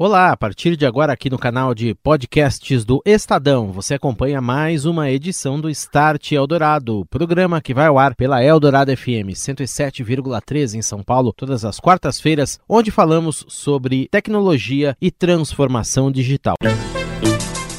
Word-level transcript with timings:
Olá, 0.00 0.30
a 0.30 0.36
partir 0.36 0.76
de 0.76 0.86
agora 0.86 1.12
aqui 1.12 1.28
no 1.28 1.36
canal 1.36 1.74
de 1.74 1.92
podcasts 1.92 2.84
do 2.84 3.02
Estadão, 3.04 3.72
você 3.72 3.94
acompanha 3.94 4.40
mais 4.40 4.84
uma 4.84 5.10
edição 5.10 5.60
do 5.60 5.68
Start 5.68 6.30
Eldorado, 6.30 7.04
programa 7.10 7.60
que 7.60 7.74
vai 7.74 7.88
ao 7.88 7.98
ar 7.98 8.14
pela 8.14 8.40
Eldorado 8.40 8.96
FM 8.96 9.34
107,3 9.34 10.74
em 10.74 10.82
São 10.82 11.02
Paulo, 11.02 11.32
todas 11.36 11.64
as 11.64 11.80
quartas-feiras, 11.80 12.60
onde 12.68 12.92
falamos 12.92 13.44
sobre 13.48 14.06
tecnologia 14.08 14.96
e 15.00 15.10
transformação 15.10 16.12
digital. 16.12 16.54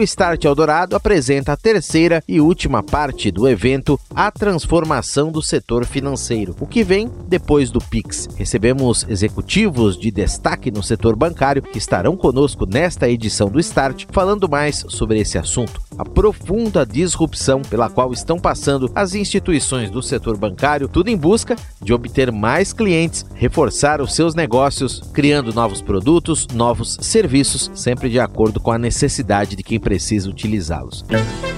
O 0.00 0.02
Start 0.02 0.42
Eldorado 0.46 0.96
apresenta 0.96 1.52
a 1.52 1.56
terceira 1.58 2.24
e 2.26 2.40
última 2.40 2.82
parte 2.82 3.30
do 3.30 3.46
evento 3.46 4.00
A 4.14 4.30
Transformação 4.30 5.30
do 5.30 5.42
Setor 5.42 5.84
Financeiro, 5.84 6.56
o 6.58 6.66
que 6.66 6.82
vem 6.82 7.10
depois 7.28 7.70
do 7.70 7.80
Pix. 7.80 8.26
Recebemos 8.34 9.04
executivos 9.10 9.98
de 9.98 10.10
destaque 10.10 10.70
no 10.70 10.82
setor 10.82 11.14
bancário 11.14 11.60
que 11.60 11.76
estarão 11.76 12.16
conosco 12.16 12.64
nesta 12.64 13.10
edição 13.10 13.50
do 13.50 13.60
Start, 13.60 14.06
falando 14.10 14.48
mais 14.48 14.86
sobre 14.88 15.20
esse 15.20 15.36
assunto, 15.36 15.82
a 15.98 16.04
profunda 16.06 16.86
disrupção 16.86 17.60
pela 17.60 17.90
qual 17.90 18.10
estão 18.10 18.38
passando 18.38 18.90
as 18.94 19.14
instituições 19.14 19.90
do 19.90 20.02
setor 20.02 20.38
bancário, 20.38 20.88
tudo 20.88 21.10
em 21.10 21.16
busca 21.16 21.56
de 21.78 21.92
obter 21.92 22.32
mais 22.32 22.72
clientes, 22.72 23.26
reforçar 23.34 24.00
os 24.00 24.14
seus 24.14 24.34
negócios, 24.34 25.02
criando 25.12 25.52
novos 25.52 25.82
produtos, 25.82 26.46
novos 26.54 26.96
serviços, 27.02 27.70
sempre 27.74 28.08
de 28.08 28.18
acordo 28.18 28.58
com 28.58 28.72
a 28.72 28.78
necessidade 28.78 29.54
de 29.54 29.62
quem 29.62 29.78
precisa 29.78 29.89
utilizá-los. 30.26 31.04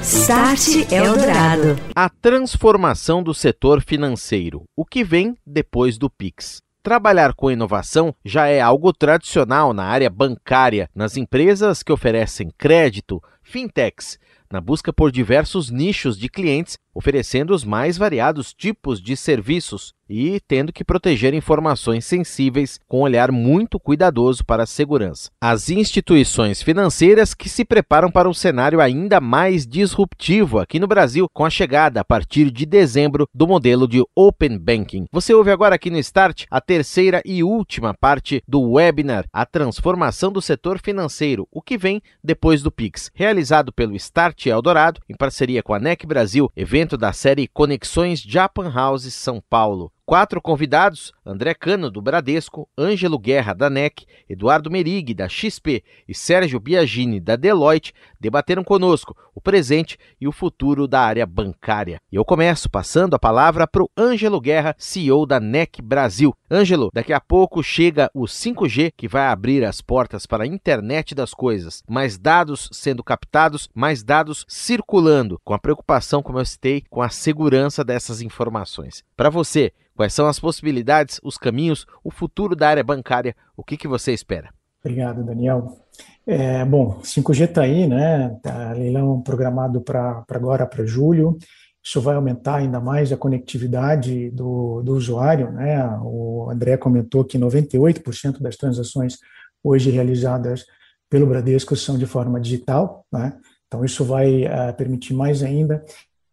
Start 0.02 0.90
Eldorado. 0.90 1.78
A 1.94 2.08
transformação 2.08 3.22
do 3.22 3.32
setor 3.32 3.80
financeiro, 3.80 4.62
o 4.76 4.84
que 4.84 5.04
vem 5.04 5.36
depois 5.46 5.98
do 5.98 6.10
Pix. 6.10 6.58
Trabalhar 6.82 7.32
com 7.34 7.50
inovação 7.50 8.12
já 8.24 8.48
é 8.48 8.60
algo 8.60 8.92
tradicional 8.92 9.72
na 9.72 9.84
área 9.84 10.10
bancária, 10.10 10.88
nas 10.92 11.16
empresas 11.16 11.82
que 11.82 11.92
oferecem 11.92 12.50
crédito, 12.58 13.22
fintechs, 13.42 14.18
na 14.50 14.60
busca 14.60 14.92
por 14.92 15.12
diversos 15.12 15.70
nichos 15.70 16.18
de 16.18 16.28
clientes, 16.28 16.76
oferecendo 16.94 17.54
os 17.54 17.64
mais 17.64 17.96
variados 17.96 18.52
tipos 18.52 19.00
de 19.00 19.16
serviços 19.16 19.94
e 20.12 20.40
tendo 20.46 20.72
que 20.72 20.84
proteger 20.84 21.32
informações 21.32 22.04
sensíveis 22.04 22.78
com 22.86 22.98
um 22.98 23.02
olhar 23.02 23.32
muito 23.32 23.80
cuidadoso 23.80 24.44
para 24.44 24.64
a 24.64 24.66
segurança. 24.66 25.30
As 25.40 25.70
instituições 25.70 26.62
financeiras 26.62 27.32
que 27.32 27.48
se 27.48 27.64
preparam 27.64 28.10
para 28.10 28.28
um 28.28 28.34
cenário 28.34 28.80
ainda 28.80 29.20
mais 29.20 29.66
disruptivo 29.66 30.58
aqui 30.58 30.78
no 30.78 30.86
Brasil 30.86 31.26
com 31.32 31.44
a 31.44 31.50
chegada 31.50 32.00
a 32.00 32.04
partir 32.04 32.50
de 32.50 32.66
dezembro 32.66 33.26
do 33.32 33.46
modelo 33.46 33.88
de 33.88 34.02
Open 34.14 34.58
Banking. 34.58 35.06
Você 35.10 35.32
ouve 35.32 35.50
agora 35.50 35.76
aqui 35.76 35.88
no 35.88 35.98
Start 35.98 36.44
a 36.50 36.60
terceira 36.60 37.22
e 37.24 37.42
última 37.42 37.94
parte 37.94 38.42
do 38.46 38.72
webinar 38.72 39.24
A 39.32 39.46
Transformação 39.46 40.30
do 40.30 40.42
Setor 40.42 40.78
Financeiro, 40.78 41.48
o 41.50 41.62
que 41.62 41.78
vem 41.78 42.02
depois 42.22 42.62
do 42.62 42.70
Pix, 42.70 43.10
realizado 43.14 43.72
pelo 43.72 43.96
Start 43.96 44.46
Eldorado 44.46 45.00
em 45.08 45.14
parceria 45.14 45.62
com 45.62 45.72
a 45.72 45.78
NEC 45.78 46.06
Brasil, 46.06 46.50
evento 46.54 46.81
da 46.96 47.12
série 47.12 47.46
Conexões 47.46 48.20
Japan 48.20 48.70
House 48.70 49.12
São 49.14 49.42
Paulo. 49.48 49.92
Quatro 50.12 50.42
convidados: 50.42 51.10
André 51.24 51.54
Cano, 51.54 51.90
do 51.90 52.02
Bradesco, 52.02 52.68
Ângelo 52.76 53.18
Guerra, 53.18 53.54
da 53.54 53.70
NEC, 53.70 54.04
Eduardo 54.28 54.70
Merig, 54.70 55.14
da 55.14 55.26
XP 55.26 55.82
e 56.06 56.14
Sérgio 56.14 56.60
Biagini, 56.60 57.18
da 57.18 57.34
Deloitte, 57.34 57.94
debateram 58.20 58.62
conosco 58.62 59.16
o 59.34 59.40
presente 59.40 59.96
e 60.20 60.28
o 60.28 60.32
futuro 60.32 60.86
da 60.86 61.00
área 61.00 61.24
bancária. 61.24 61.98
E 62.12 62.16
eu 62.16 62.26
começo 62.26 62.68
passando 62.68 63.14
a 63.14 63.18
palavra 63.18 63.66
para 63.66 63.82
o 63.82 63.90
Ângelo 63.96 64.38
Guerra, 64.38 64.76
CEO 64.76 65.24
da 65.24 65.40
NEC 65.40 65.80
Brasil. 65.80 66.36
Ângelo, 66.50 66.90
daqui 66.92 67.14
a 67.14 67.20
pouco 67.20 67.62
chega 67.62 68.10
o 68.12 68.24
5G 68.24 68.92
que 68.94 69.08
vai 69.08 69.28
abrir 69.28 69.64
as 69.64 69.80
portas 69.80 70.26
para 70.26 70.44
a 70.44 70.46
internet 70.46 71.14
das 71.14 71.32
coisas. 71.32 71.82
Mais 71.88 72.18
dados 72.18 72.68
sendo 72.70 73.02
captados, 73.02 73.66
mais 73.74 74.02
dados 74.02 74.44
circulando, 74.46 75.40
com 75.42 75.54
a 75.54 75.58
preocupação, 75.58 76.22
como 76.22 76.38
eu 76.38 76.44
citei, 76.44 76.84
com 76.90 77.00
a 77.00 77.08
segurança 77.08 77.82
dessas 77.82 78.20
informações. 78.20 79.02
Para 79.16 79.30
você, 79.30 79.72
Quais 80.02 80.14
são 80.14 80.26
as 80.26 80.40
possibilidades, 80.40 81.20
os 81.22 81.38
caminhos, 81.38 81.86
o 82.02 82.10
futuro 82.10 82.56
da 82.56 82.68
área 82.68 82.82
bancária? 82.82 83.36
O 83.56 83.62
que, 83.62 83.76
que 83.76 83.86
você 83.86 84.12
espera? 84.12 84.52
Obrigado, 84.84 85.22
Daniel. 85.22 85.78
É, 86.26 86.64
bom, 86.64 86.98
5G 87.04 87.44
está 87.44 87.62
aí, 87.62 87.86
né? 87.86 88.36
Tá 88.42 88.72
leilão 88.72 89.22
programado 89.22 89.80
para 89.80 90.24
agora, 90.28 90.66
para 90.66 90.84
julho. 90.84 91.38
Isso 91.80 92.00
vai 92.00 92.16
aumentar 92.16 92.56
ainda 92.56 92.80
mais 92.80 93.12
a 93.12 93.16
conectividade 93.16 94.28
do, 94.32 94.82
do 94.82 94.96
usuário, 94.96 95.52
né? 95.52 95.88
O 96.02 96.50
André 96.50 96.76
comentou 96.76 97.24
que 97.24 97.38
98% 97.38 98.42
das 98.42 98.56
transações 98.56 99.18
hoje 99.62 99.88
realizadas 99.88 100.66
pelo 101.08 101.28
Bradesco 101.28 101.76
são 101.76 101.96
de 101.96 102.06
forma 102.06 102.40
digital, 102.40 103.06
né? 103.12 103.38
Então, 103.68 103.84
isso 103.84 104.04
vai 104.04 104.46
uh, 104.46 104.74
permitir 104.76 105.14
mais 105.14 105.44
ainda. 105.44 105.84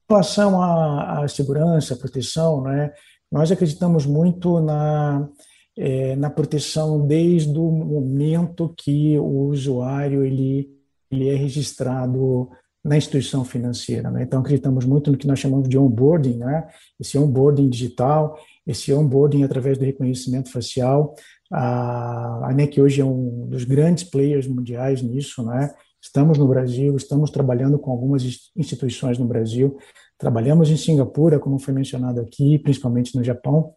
Em 0.09 0.13
relação 0.13 0.59
à, 0.59 1.23
à 1.23 1.27
segurança, 1.27 1.95
proteção, 1.95 2.63
né? 2.63 2.91
Nós 3.31 3.51
acreditamos 3.51 4.05
muito 4.05 4.59
na, 4.59 5.29
é, 5.77 6.15
na 6.15 6.29
proteção 6.29 7.05
desde 7.05 7.57
o 7.57 7.71
momento 7.71 8.73
que 8.77 9.17
o 9.17 9.47
usuário 9.47 10.23
ele, 10.23 10.69
ele 11.11 11.29
é 11.29 11.35
registrado 11.35 12.49
na 12.83 12.97
instituição 12.97 13.43
financeira. 13.43 14.09
Né? 14.09 14.23
Então, 14.23 14.39
acreditamos 14.39 14.85
muito 14.85 15.11
no 15.11 15.17
que 15.17 15.27
nós 15.27 15.39
chamamos 15.39 15.67
de 15.69 15.77
onboarding, 15.77 16.37
né? 16.37 16.67
esse 16.99 17.17
onboarding 17.17 17.69
digital, 17.69 18.37
esse 18.65 18.93
onboarding 18.93 19.43
através 19.43 19.77
do 19.77 19.85
reconhecimento 19.85 20.51
facial. 20.51 21.13
A, 21.51 22.49
a 22.49 22.53
NEC 22.53 22.79
hoje 22.79 23.01
é 23.01 23.05
um 23.05 23.47
dos 23.47 23.63
grandes 23.63 24.03
players 24.03 24.47
mundiais 24.47 25.01
nisso, 25.01 25.43
né? 25.43 25.73
Estamos 26.01 26.37
no 26.37 26.47
Brasil, 26.47 26.95
estamos 26.95 27.29
trabalhando 27.29 27.77
com 27.77 27.91
algumas 27.91 28.23
instituições 28.55 29.17
no 29.17 29.25
Brasil, 29.25 29.77
trabalhamos 30.19 30.69
em 30.69 30.77
Singapura, 30.77 31.39
como 31.39 31.57
foi 31.57 31.73
mencionado 31.73 32.19
aqui, 32.19 32.59
principalmente 32.59 33.15
no 33.15 33.23
Japão, 33.23 33.73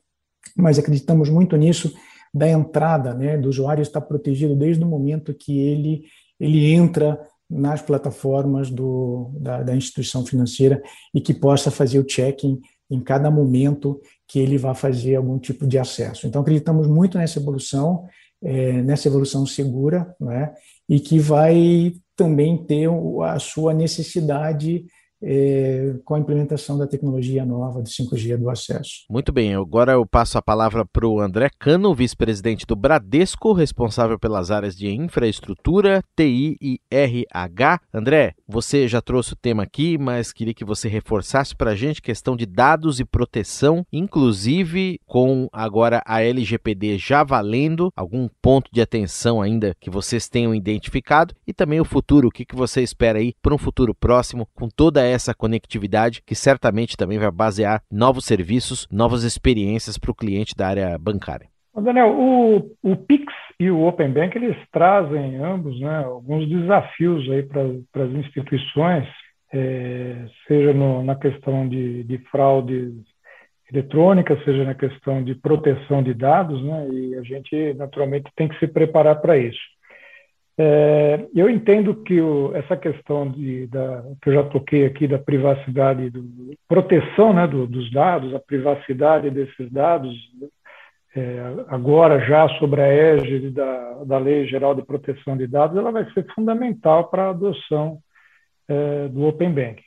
mas 0.56 0.78
acreditamos 0.78 1.30
muito 1.30 1.56
nisso 1.56 1.94
da 2.34 2.48
entrada, 2.48 3.14
né, 3.14 3.38
do 3.38 3.48
usuário 3.48 3.82
estar 3.82 4.00
protegido 4.00 4.56
desde 4.56 4.82
o 4.82 4.86
momento 4.86 5.32
que 5.34 5.58
ele 5.58 6.04
ele 6.40 6.72
entra 6.72 7.20
nas 7.48 7.80
plataformas 7.80 8.68
do, 8.68 9.30
da, 9.38 9.62
da 9.62 9.76
instituição 9.76 10.26
financeira 10.26 10.82
e 11.14 11.20
que 11.20 11.32
possa 11.32 11.70
fazer 11.70 12.00
o 12.00 12.04
check-in 12.04 12.60
em 12.90 13.00
cada 13.00 13.30
momento 13.30 14.00
que 14.26 14.40
ele 14.40 14.58
vai 14.58 14.74
fazer 14.74 15.14
algum 15.14 15.38
tipo 15.38 15.66
de 15.66 15.78
acesso. 15.78 16.26
Então, 16.26 16.42
acreditamos 16.42 16.88
muito 16.88 17.16
nessa 17.16 17.38
evolução, 17.38 18.06
é, 18.42 18.82
nessa 18.82 19.06
evolução 19.06 19.46
segura, 19.46 20.14
né, 20.20 20.52
e 20.88 20.98
que 20.98 21.18
vai 21.18 21.92
também 22.16 22.64
ter 22.64 22.88
a 23.24 23.38
sua 23.38 23.72
necessidade 23.72 24.84
é, 25.22 25.94
com 26.04 26.14
a 26.14 26.18
implementação 26.18 26.76
da 26.76 26.86
tecnologia 26.86 27.44
nova 27.44 27.80
do 27.80 27.88
5G 27.88 28.36
do 28.36 28.50
acesso. 28.50 29.04
Muito 29.08 29.32
bem, 29.32 29.54
agora 29.54 29.92
eu 29.92 30.06
passo 30.06 30.36
a 30.36 30.42
palavra 30.42 30.84
para 30.84 31.06
o 31.06 31.20
André 31.20 31.48
Cano, 31.58 31.94
vice-presidente 31.94 32.66
do 32.66 32.74
Bradesco, 32.74 33.52
responsável 33.52 34.18
pelas 34.18 34.50
áreas 34.50 34.76
de 34.76 34.88
infraestrutura, 34.88 36.02
TI 36.16 36.56
e 36.60 36.80
RH. 36.90 37.80
André, 37.94 38.34
você 38.48 38.88
já 38.88 39.00
trouxe 39.00 39.32
o 39.32 39.36
tema 39.36 39.62
aqui, 39.62 39.96
mas 39.96 40.32
queria 40.32 40.54
que 40.54 40.64
você 40.64 40.88
reforçasse 40.88 41.54
para 41.54 41.70
a 41.70 41.74
gente 41.74 42.02
questão 42.02 42.36
de 42.36 42.46
dados 42.46 43.00
e 43.00 43.04
proteção, 43.04 43.84
inclusive 43.92 44.98
com 45.06 45.48
agora 45.52 46.02
a 46.04 46.22
LGPD 46.22 46.98
já 46.98 47.22
valendo, 47.22 47.90
algum 47.96 48.28
ponto 48.40 48.70
de 48.72 48.80
atenção 48.80 49.40
ainda 49.40 49.74
que 49.80 49.90
vocês 49.90 50.28
tenham 50.28 50.54
identificado 50.54 51.34
e 51.46 51.52
também 51.52 51.80
o 51.80 51.84
futuro, 51.84 52.28
o 52.28 52.30
que, 52.30 52.44
que 52.44 52.56
você 52.56 52.82
espera 52.82 53.18
aí 53.18 53.34
para 53.40 53.54
um 53.54 53.58
futuro 53.58 53.94
próximo 53.94 54.48
com 54.54 54.68
toda 54.68 55.02
essa 55.12 55.34
conectividade 55.34 56.22
que 56.26 56.34
certamente 56.34 56.96
também 56.96 57.18
vai 57.18 57.30
basear 57.30 57.82
novos 57.90 58.24
serviços, 58.24 58.88
novas 58.90 59.22
experiências 59.22 59.98
para 59.98 60.10
o 60.10 60.14
cliente 60.14 60.54
da 60.56 60.68
área 60.68 60.98
bancária. 60.98 61.48
Daniel, 61.74 62.10
o, 62.10 62.70
o 62.82 62.96
Pix 62.96 63.32
e 63.58 63.70
o 63.70 63.86
Open 63.86 64.10
Bank 64.10 64.36
eles 64.36 64.56
trazem 64.70 65.36
ambos 65.36 65.80
né, 65.80 66.04
alguns 66.04 66.46
desafios 66.48 67.28
aí 67.30 67.42
para 67.44 68.04
as 68.04 68.10
instituições, 68.10 69.08
é, 69.52 70.26
seja 70.46 70.74
no, 70.74 71.02
na 71.02 71.14
questão 71.14 71.66
de, 71.66 72.04
de 72.04 72.18
fraude 72.30 72.92
eletrônica, 73.72 74.38
seja 74.44 74.64
na 74.64 74.74
questão 74.74 75.24
de 75.24 75.34
proteção 75.34 76.02
de 76.02 76.12
dados, 76.12 76.62
né, 76.62 76.88
e 76.90 77.14
a 77.14 77.22
gente 77.22 77.72
naturalmente 77.74 78.30
tem 78.36 78.48
que 78.48 78.58
se 78.58 78.66
preparar 78.66 79.16
para 79.22 79.38
isso. 79.38 79.60
É, 80.64 81.26
eu 81.34 81.50
entendo 81.50 81.92
que 82.04 82.20
o, 82.20 82.54
essa 82.54 82.76
questão 82.76 83.28
de, 83.28 83.66
da, 83.66 84.04
que 84.22 84.28
eu 84.28 84.34
já 84.34 84.44
toquei 84.44 84.86
aqui 84.86 85.08
da 85.08 85.18
privacidade, 85.18 86.08
do, 86.08 86.22
proteção 86.68 87.32
né, 87.32 87.48
do, 87.48 87.66
dos 87.66 87.90
dados, 87.90 88.32
a 88.32 88.38
privacidade 88.38 89.28
desses 89.28 89.68
dados, 89.72 90.14
é, 91.16 91.40
agora 91.66 92.20
já 92.20 92.48
sobre 92.60 92.80
a 92.80 92.86
égide 92.86 93.50
da, 93.50 94.04
da 94.04 94.18
Lei 94.18 94.46
Geral 94.46 94.72
de 94.72 94.86
Proteção 94.86 95.36
de 95.36 95.48
Dados, 95.48 95.76
ela 95.76 95.90
vai 95.90 96.08
ser 96.12 96.24
fundamental 96.32 97.08
para 97.10 97.24
a 97.24 97.30
adoção 97.30 97.98
é, 98.68 99.08
do 99.08 99.26
Open 99.26 99.50
Banking. 99.52 99.82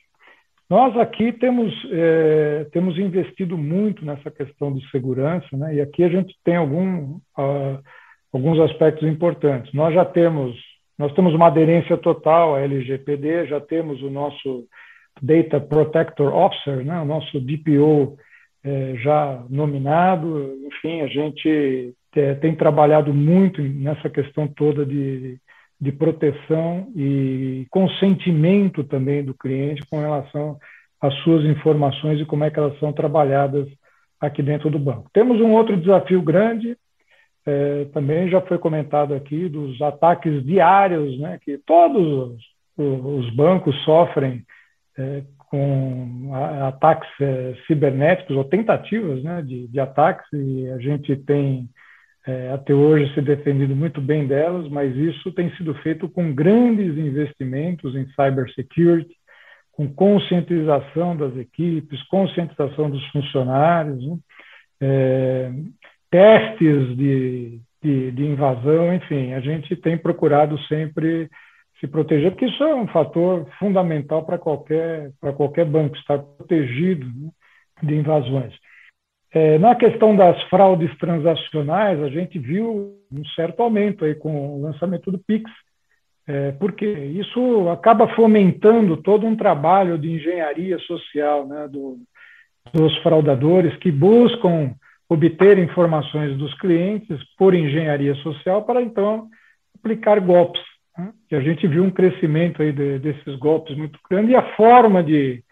Nós 0.68 0.94
aqui 0.98 1.32
temos, 1.32 1.72
é, 1.90 2.66
temos 2.70 2.98
investido 2.98 3.56
muito 3.56 4.04
nessa 4.04 4.30
questão 4.30 4.74
de 4.74 4.86
segurança, 4.90 5.46
né? 5.56 5.76
e 5.76 5.80
aqui 5.80 6.04
a 6.04 6.08
gente 6.10 6.36
tem 6.44 6.56
algum, 6.56 7.14
uh, 7.38 7.80
alguns 8.36 8.58
aspectos 8.60 9.06
importantes. 9.08 9.72
Nós 9.72 9.94
já 9.94 10.04
temos, 10.04 10.56
nós 10.98 11.12
temos 11.14 11.34
uma 11.34 11.46
aderência 11.48 11.96
total 11.96 12.54
à 12.54 12.60
LGPD, 12.60 13.46
já 13.46 13.60
temos 13.60 14.02
o 14.02 14.10
nosso 14.10 14.66
Data 15.20 15.60
Protector 15.60 16.34
Officer, 16.34 16.84
né? 16.84 17.00
o 17.00 17.04
nosso 17.04 17.40
DPO 17.40 18.18
é, 18.64 18.94
já 18.96 19.44
nominado, 19.48 20.54
enfim, 20.66 21.00
a 21.00 21.06
gente 21.06 21.94
é, 22.14 22.34
tem 22.34 22.54
trabalhado 22.54 23.12
muito 23.12 23.62
nessa 23.62 24.08
questão 24.10 24.46
toda 24.46 24.84
de 24.84 25.38
de 25.80 25.92
proteção 25.92 26.88
e 26.96 27.66
consentimento 27.70 28.82
também 28.82 29.22
do 29.22 29.34
cliente 29.34 29.84
com 29.90 30.00
relação 30.00 30.58
às 31.00 31.14
suas 31.22 31.44
informações 31.44 32.20
e 32.20 32.24
como 32.24 32.44
é 32.44 32.50
que 32.50 32.58
elas 32.58 32.78
são 32.78 32.92
trabalhadas 32.92 33.68
aqui 34.18 34.42
dentro 34.42 34.70
do 34.70 34.78
banco. 34.78 35.10
Temos 35.12 35.40
um 35.40 35.52
outro 35.52 35.76
desafio 35.76 36.22
grande, 36.22 36.76
é, 37.46 37.84
também 37.86 38.28
já 38.28 38.40
foi 38.40 38.58
comentado 38.58 39.14
aqui, 39.14 39.48
dos 39.48 39.80
ataques 39.80 40.44
diários, 40.44 41.18
né, 41.20 41.38
que 41.42 41.56
todos 41.58 42.36
os, 42.76 43.24
os 43.24 43.30
bancos 43.36 43.74
sofrem 43.84 44.44
é, 44.98 45.22
com 45.48 46.32
ataques 46.66 47.08
é, 47.20 47.54
cibernéticos 47.66 48.36
ou 48.36 48.44
tentativas 48.44 49.22
né, 49.22 49.42
de, 49.42 49.68
de 49.68 49.78
ataques, 49.78 50.26
e 50.32 50.68
a 50.70 50.78
gente 50.78 51.14
tem 51.16 51.68
é, 52.26 52.50
até 52.50 52.74
hoje 52.74 53.14
se 53.14 53.22
defendido 53.22 53.76
muito 53.76 54.00
bem 54.00 54.26
delas, 54.26 54.68
mas 54.68 54.96
isso 54.96 55.30
tem 55.30 55.54
sido 55.56 55.72
feito 55.76 56.08
com 56.08 56.34
grandes 56.34 56.98
investimentos 56.98 57.94
em 57.94 58.06
cybersecurity, 58.08 59.14
com 59.70 59.88
conscientização 59.92 61.16
das 61.16 61.36
equipes, 61.36 62.02
conscientização 62.08 62.90
dos 62.90 63.06
funcionários, 63.08 64.04
né? 64.04 64.18
Testes 66.16 66.96
de, 66.96 67.60
de, 67.82 68.10
de, 68.10 68.24
invasão, 68.24 68.94
enfim, 68.94 69.34
a 69.34 69.40
gente 69.40 69.76
tem 69.76 69.98
procurado 69.98 70.58
sempre 70.60 71.28
se 71.78 71.86
proteger, 71.86 72.30
porque 72.30 72.46
isso 72.46 72.64
é 72.64 72.74
um 72.74 72.86
fator 72.86 73.46
fundamental 73.58 74.24
para 74.24 74.38
qualquer, 74.38 75.12
qualquer 75.36 75.66
banco, 75.66 75.94
estar 75.94 76.18
protegido 76.18 77.04
né, 77.04 77.30
de 77.82 77.94
invasões. 77.96 78.54
É, 79.30 79.58
na 79.58 79.74
questão 79.74 80.16
das 80.16 80.42
fraudes 80.44 80.96
transacionais, 80.96 82.02
a 82.02 82.08
gente 82.08 82.38
viu 82.38 82.96
um 83.12 83.24
certo 83.34 83.62
aumento 83.62 84.06
aí 84.06 84.14
com 84.14 84.56
o 84.56 84.62
lançamento 84.62 85.12
do 85.12 85.18
Pix, 85.18 85.50
é, 86.26 86.52
porque 86.52 86.86
isso 86.86 87.68
acaba 87.68 88.08
fomentando 88.14 88.96
todo 88.96 89.26
um 89.26 89.36
trabalho 89.36 89.98
de 89.98 90.12
engenharia 90.12 90.78
social 90.78 91.46
né, 91.46 91.68
do, 91.68 91.98
dos 92.72 92.96
fraudadores 93.02 93.76
que 93.76 93.92
buscam 93.92 94.74
obter 95.08 95.58
informações 95.58 96.36
dos 96.36 96.52
clientes 96.58 97.18
por 97.36 97.54
engenharia 97.54 98.14
social 98.16 98.64
para 98.64 98.82
então 98.82 99.28
aplicar 99.78 100.20
golpes. 100.20 100.62
Né? 100.96 101.12
E 101.30 101.36
a 101.36 101.40
gente 101.40 101.66
viu 101.66 101.84
um 101.84 101.90
crescimento 101.90 102.62
aí 102.62 102.72
de, 102.72 102.98
desses 102.98 103.36
golpes 103.38 103.76
muito 103.76 103.98
grande 104.08 104.32
e 104.32 104.36
a 104.36 104.56
forma 104.56 105.02
de, 105.02 105.42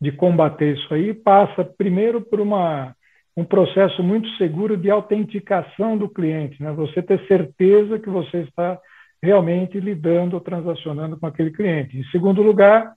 de 0.00 0.12
combater 0.12 0.76
isso 0.76 0.94
aí 0.94 1.12
passa 1.12 1.64
primeiro 1.64 2.20
por 2.20 2.40
uma 2.40 2.94
um 3.36 3.44
processo 3.44 4.02
muito 4.02 4.28
seguro 4.36 4.76
de 4.76 4.90
autenticação 4.90 5.96
do 5.96 6.08
cliente, 6.08 6.60
né? 6.62 6.72
Você 6.72 7.00
ter 7.00 7.24
certeza 7.26 7.98
que 7.98 8.10
você 8.10 8.38
está 8.38 8.78
realmente 9.22 9.78
lidando 9.78 10.34
ou 10.34 10.40
transacionando 10.40 11.16
com 11.16 11.26
aquele 11.26 11.50
cliente. 11.50 11.96
Em 11.96 12.04
segundo 12.10 12.42
lugar, 12.42 12.92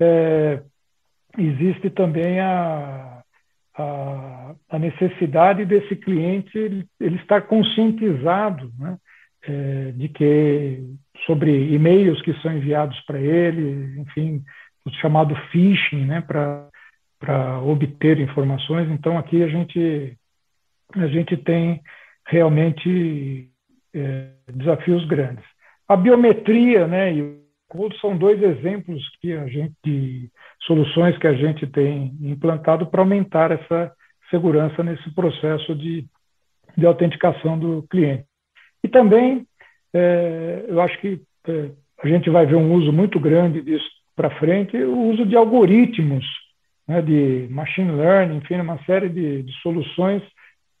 é, 0.00 0.62
existe 1.36 1.90
também 1.90 2.40
a, 2.40 3.23
a, 3.76 4.54
a, 4.70 4.78
necessidade 4.78 5.64
desse 5.64 5.96
cliente 5.96 6.56
ele, 6.56 6.86
ele 7.00 7.16
estar 7.16 7.42
conscientizado, 7.42 8.70
né? 8.78 8.96
É, 9.46 9.92
de 9.92 10.08
que 10.08 10.82
sobre 11.26 11.74
e-mails 11.74 12.20
que 12.22 12.32
são 12.40 12.52
enviados 12.56 12.98
para 13.02 13.20
ele, 13.20 14.00
enfim, 14.00 14.42
o 14.84 14.90
chamado 14.92 15.34
phishing, 15.50 16.06
né, 16.06 16.20
para 16.22 17.60
obter 17.62 18.18
informações. 18.20 18.88
Então, 18.90 19.18
aqui 19.18 19.42
a 19.42 19.48
gente, 19.48 20.16
a 20.94 21.06
gente 21.06 21.36
tem 21.36 21.82
realmente 22.26 23.50
é, 23.94 24.28
desafios 24.52 25.06
grandes. 25.06 25.44
A 25.88 25.96
biometria 25.96 26.86
né, 26.86 27.12
e 27.12 27.43
são 28.00 28.16
dois 28.16 28.40
exemplos 28.42 29.02
que 29.20 29.32
a 29.32 29.46
gente, 29.46 30.30
soluções 30.60 31.16
que 31.18 31.26
a 31.26 31.34
gente 31.34 31.66
tem 31.66 32.16
implantado 32.20 32.86
para 32.86 33.02
aumentar 33.02 33.50
essa 33.50 33.92
segurança 34.30 34.82
nesse 34.82 35.10
processo 35.14 35.74
de, 35.74 36.06
de 36.76 36.86
autenticação 36.86 37.58
do 37.58 37.82
cliente. 37.88 38.24
E 38.82 38.88
também, 38.88 39.46
é, 39.92 40.64
eu 40.68 40.80
acho 40.80 40.98
que 41.00 41.20
é, 41.48 41.70
a 42.02 42.08
gente 42.08 42.30
vai 42.30 42.46
ver 42.46 42.56
um 42.56 42.72
uso 42.74 42.92
muito 42.92 43.18
grande 43.18 43.62
disso 43.62 43.88
para 44.14 44.38
frente, 44.38 44.76
o 44.76 45.10
uso 45.10 45.26
de 45.26 45.36
algoritmos 45.36 46.24
né, 46.86 47.02
de 47.02 47.48
machine 47.50 47.92
learning, 47.92 48.36
enfim, 48.36 48.60
uma 48.60 48.78
série 48.84 49.08
de, 49.08 49.42
de 49.42 49.52
soluções 49.60 50.22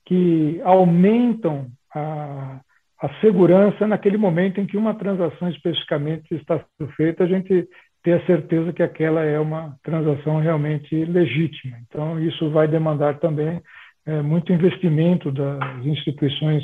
que 0.04 0.60
aumentam 0.64 1.66
a, 1.94 2.60
a, 3.04 3.20
segurança 3.20 3.86
naquele 3.86 4.16
momento 4.16 4.60
em 4.60 4.66
que 4.66 4.76
uma 4.76 4.94
transação 4.94 5.48
especificamente 5.48 6.34
está 6.34 6.58
sendo 6.78 6.90
feita, 6.92 7.24
a 7.24 7.26
gente 7.26 7.68
ter 8.02 8.12
a 8.12 8.26
certeza 8.26 8.72
que 8.72 8.82
aquela 8.82 9.24
é 9.24 9.38
uma 9.38 9.76
transação 9.82 10.38
realmente 10.38 11.04
legítima. 11.04 11.78
Então, 11.86 12.20
isso 12.20 12.50
vai 12.50 12.68
demandar 12.68 13.18
também 13.18 13.60
é, 14.06 14.20
muito 14.20 14.52
investimento 14.52 15.32
das 15.32 15.84
instituições 15.84 16.62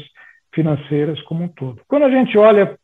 financeiras 0.55 1.21
como 1.23 1.45
um 1.45 1.49
todo. 1.49 1.81
Quando 1.89 2.05
a 2.05 2.11
gente 2.11 2.37
olha 2.37 2.79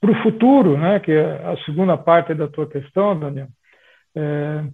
para 0.00 0.10
o 0.10 0.22
futuro, 0.22 0.76
né, 0.76 1.00
que 1.00 1.12
é 1.12 1.44
a 1.44 1.56
segunda 1.64 1.96
parte 1.96 2.34
da 2.34 2.46
tua 2.46 2.68
questão, 2.68 3.18
Daniel, 3.18 3.48
é, 4.14 4.64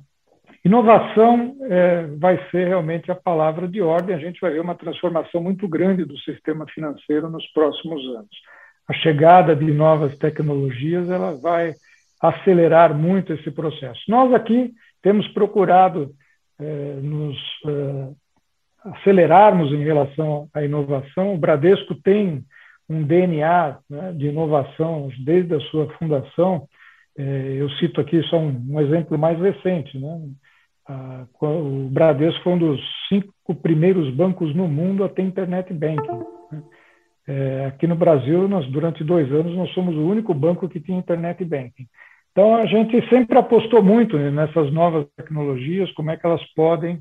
Inovação 0.65 1.57
é, 1.63 2.07
vai 2.19 2.39
ser 2.51 2.69
realmente 2.69 3.11
a 3.11 3.17
palavra 3.17 3.67
de 3.67 3.83
ordem. 3.83 4.15
A 4.15 4.19
gente 4.19 4.41
vai 4.41 4.53
ver 4.53 4.61
uma 4.61 4.77
transformação 4.77 5.43
muito 5.43 5.67
grande 5.67 6.05
do 6.05 6.17
sistema 6.19 6.67
financeiro 6.69 7.29
nos 7.29 7.45
próximos 7.49 8.01
anos. 8.15 8.31
A 8.89 8.93
chegada 8.93 9.57
de 9.57 9.73
novas 9.73 10.17
tecnologias 10.19 11.11
ela 11.11 11.35
vai 11.35 11.75
acelerar 12.21 12.95
muito 12.95 13.33
esse 13.33 13.51
processo. 13.51 14.01
Nós 14.09 14.33
aqui 14.33 14.73
temos 15.03 15.27
procurado 15.29 16.15
é, 16.61 16.65
nos 17.03 17.37
é, 17.67 18.09
acelerarmos 18.85 19.73
em 19.73 19.83
relação 19.83 20.49
à 20.55 20.63
inovação. 20.63 21.35
O 21.35 21.39
Bradesco 21.39 21.97
tem 21.97 22.45
um 22.89 23.03
DNA 23.03 23.79
né, 23.91 24.13
de 24.13 24.27
inovação 24.27 25.11
desde 25.25 25.57
a 25.57 25.61
sua 25.61 25.89
fundação. 25.95 26.69
É, 27.19 27.23
eu 27.59 27.69
cito 27.71 28.01
aqui 28.01 28.23
só 28.25 28.39
um, 28.39 28.65
um 28.69 28.81
exemplo 28.81 29.19
mais 29.19 29.41
recente, 29.41 29.99
né? 29.99 30.21
O 31.41 31.89
Bradesco 31.91 32.43
foi 32.43 32.53
um 32.53 32.59
dos 32.59 32.81
cinco 33.09 33.55
primeiros 33.55 34.13
bancos 34.15 34.55
no 34.55 34.67
mundo 34.67 35.05
a 35.05 35.09
ter 35.09 35.23
internet 35.23 35.73
banking. 35.73 36.25
Né? 36.51 36.63
É, 37.27 37.67
aqui 37.67 37.87
no 37.87 37.95
Brasil, 37.95 38.49
nós 38.49 38.67
durante 38.67 39.05
dois 39.05 39.31
anos 39.33 39.55
nós 39.57 39.73
somos 39.73 39.95
o 39.95 40.07
único 40.07 40.35
banco 40.35 40.69
que 40.69 40.81
tinha 40.81 40.99
internet 40.99 41.45
banking. 41.45 41.87
Então 42.33 42.57
a 42.57 42.67
gente 42.67 43.09
sempre 43.09 43.39
apostou 43.39 43.83
muito 43.83 44.19
nessas 44.19 44.73
novas 44.73 45.07
tecnologias, 45.17 45.93
como 45.93 46.11
é 46.11 46.17
que 46.17 46.27
elas 46.27 46.43
podem 46.55 47.01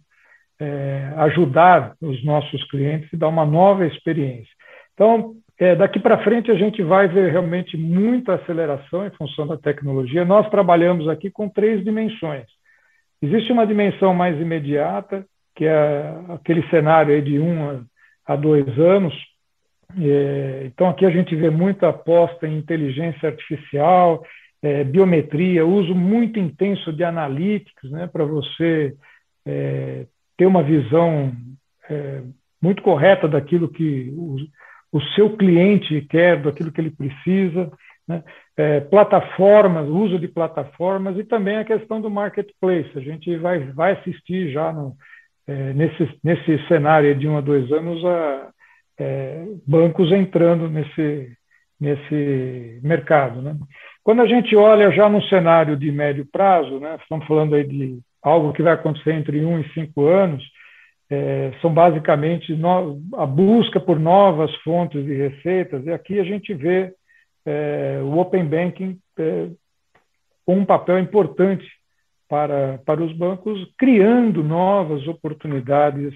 é, 0.60 1.14
ajudar 1.18 1.96
os 2.02 2.24
nossos 2.24 2.64
clientes 2.70 3.12
e 3.12 3.18
dar 3.18 3.30
uma 3.30 3.46
nova 3.46 3.86
experiência. 3.86 4.54
Então 4.94 5.36
é, 5.58 5.76
daqui 5.76 6.00
para 6.00 6.24
frente 6.24 6.52
a 6.52 6.56
gente 6.56 6.84
vai 6.84 7.08
ver 7.08 7.32
realmente 7.32 7.78
muita 7.78 8.36
aceleração 8.36 9.06
em 9.06 9.12
função 9.12 9.48
da 9.48 9.58
tecnologia. 9.58 10.26
Nós 10.26 10.50
trabalhamos 10.50 11.08
aqui 11.08 11.32
com 11.32 11.50
três 11.50 11.84
dimensões. 11.84 12.46
Existe 13.22 13.52
uma 13.52 13.68
dimensão 13.68 14.14
mais 14.14 14.40
imediata, 14.40 15.26
que 15.56 15.66
é 15.66 16.16
aquele 16.30 16.68
cenário 16.70 17.22
de 17.22 17.40
um 17.40 17.86
a 18.26 18.36
dois 18.36 18.68
anos. 18.80 19.14
É, 20.00 20.64
então, 20.66 20.90
aqui 20.90 21.06
a 21.06 21.10
gente 21.12 21.36
vê 21.36 21.50
muita 21.50 21.90
aposta 21.90 22.48
em 22.48 22.58
inteligência 22.58 23.30
artificial, 23.30 24.26
é, 24.62 24.84
biometria, 24.84 25.66
uso 25.66 25.94
muito 25.94 26.40
intenso 26.40 26.92
de 26.94 27.04
analytics, 27.04 27.92
né, 27.92 28.08
para 28.08 28.24
você 28.24 28.96
é, 29.46 30.06
ter 30.38 30.46
uma 30.46 30.64
visão 30.64 31.34
muito 32.62 32.82
correta 32.82 33.28
daquilo 33.28 33.68
que 33.68 34.14
o, 34.16 34.38
o 34.94 35.02
seu 35.14 35.36
cliente 35.36 36.00
quer, 36.10 36.42
daquilo 36.42 36.72
que 36.72 36.80
ele 36.80 36.92
precisa 36.92 37.70
né? 38.08 38.24
É, 38.58 38.80
plataformas, 38.82 39.88
uso 39.88 40.20
de 40.20 40.28
plataformas 40.28 41.18
e 41.18 41.24
também 41.24 41.58
a 41.58 41.66
questão 41.66 42.02
do 42.02 42.10
marketplace. 42.10 42.92
A 42.96 43.00
gente 43.00 43.36
vai, 43.38 43.60
vai 43.72 43.94
assistir 43.94 44.52
já 44.52 44.72
no, 44.72 44.96
é, 45.48 45.74
nesse, 45.74 46.20
nesse 46.24 46.68
cenário 46.68 47.16
de 47.16 47.28
um 47.28 47.38
a 47.38 47.42
dois 47.42 47.72
anos 47.72 48.04
a, 48.06 48.50
é, 49.00 49.46
bancos 49.66 50.12
entrando 50.12 50.70
nesse, 50.70 51.36
nesse 51.80 52.80
mercado. 52.84 53.42
Né? 53.42 53.56
Quando 54.04 54.22
a 54.22 54.28
gente 54.28 54.56
olha 54.56 54.92
já 54.92 55.10
no 55.10 55.22
cenário 55.24 55.76
de 55.76 55.92
médio 55.92 56.26
prazo, 56.32 56.80
né, 56.80 56.98
estamos 57.02 57.26
falando 57.26 57.56
aí 57.56 57.64
de 57.64 58.00
algo 58.22 58.54
que 58.54 58.62
vai 58.62 58.74
acontecer 58.74 59.14
entre 59.14 59.44
um 59.44 59.60
e 59.60 59.70
cinco 59.74 60.06
anos, 60.08 60.44
é, 61.10 61.52
são 61.62 61.74
basicamente 61.74 62.56
no, 62.56 63.02
a 63.16 63.26
busca 63.26 63.80
por 63.80 64.00
novas 64.00 64.54
fontes 64.58 65.04
de 65.04 65.14
receitas, 65.14 65.86
e 65.86 65.92
aqui 65.92 66.20
a 66.20 66.24
gente 66.24 66.54
vê 66.54 66.94
é, 67.46 68.00
o 68.04 68.18
Open 68.20 68.46
Banking 68.46 69.00
é, 69.18 69.50
com 70.46 70.58
um 70.58 70.66
papel 70.66 71.00
importante 71.00 71.66
para, 72.28 72.80
para 72.86 73.04
os 73.04 73.14
bancos, 73.14 73.60
criando 73.78 74.44
novas 74.44 75.06
oportunidades 75.08 76.14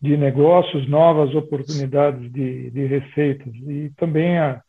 de 0.00 0.16
negócios, 0.16 0.88
novas 0.88 1.34
oportunidades 1.34 2.30
de, 2.32 2.70
de 2.70 2.86
receitas. 2.86 3.52
E 3.54 3.90
também 3.96 4.38
a, 4.38 4.62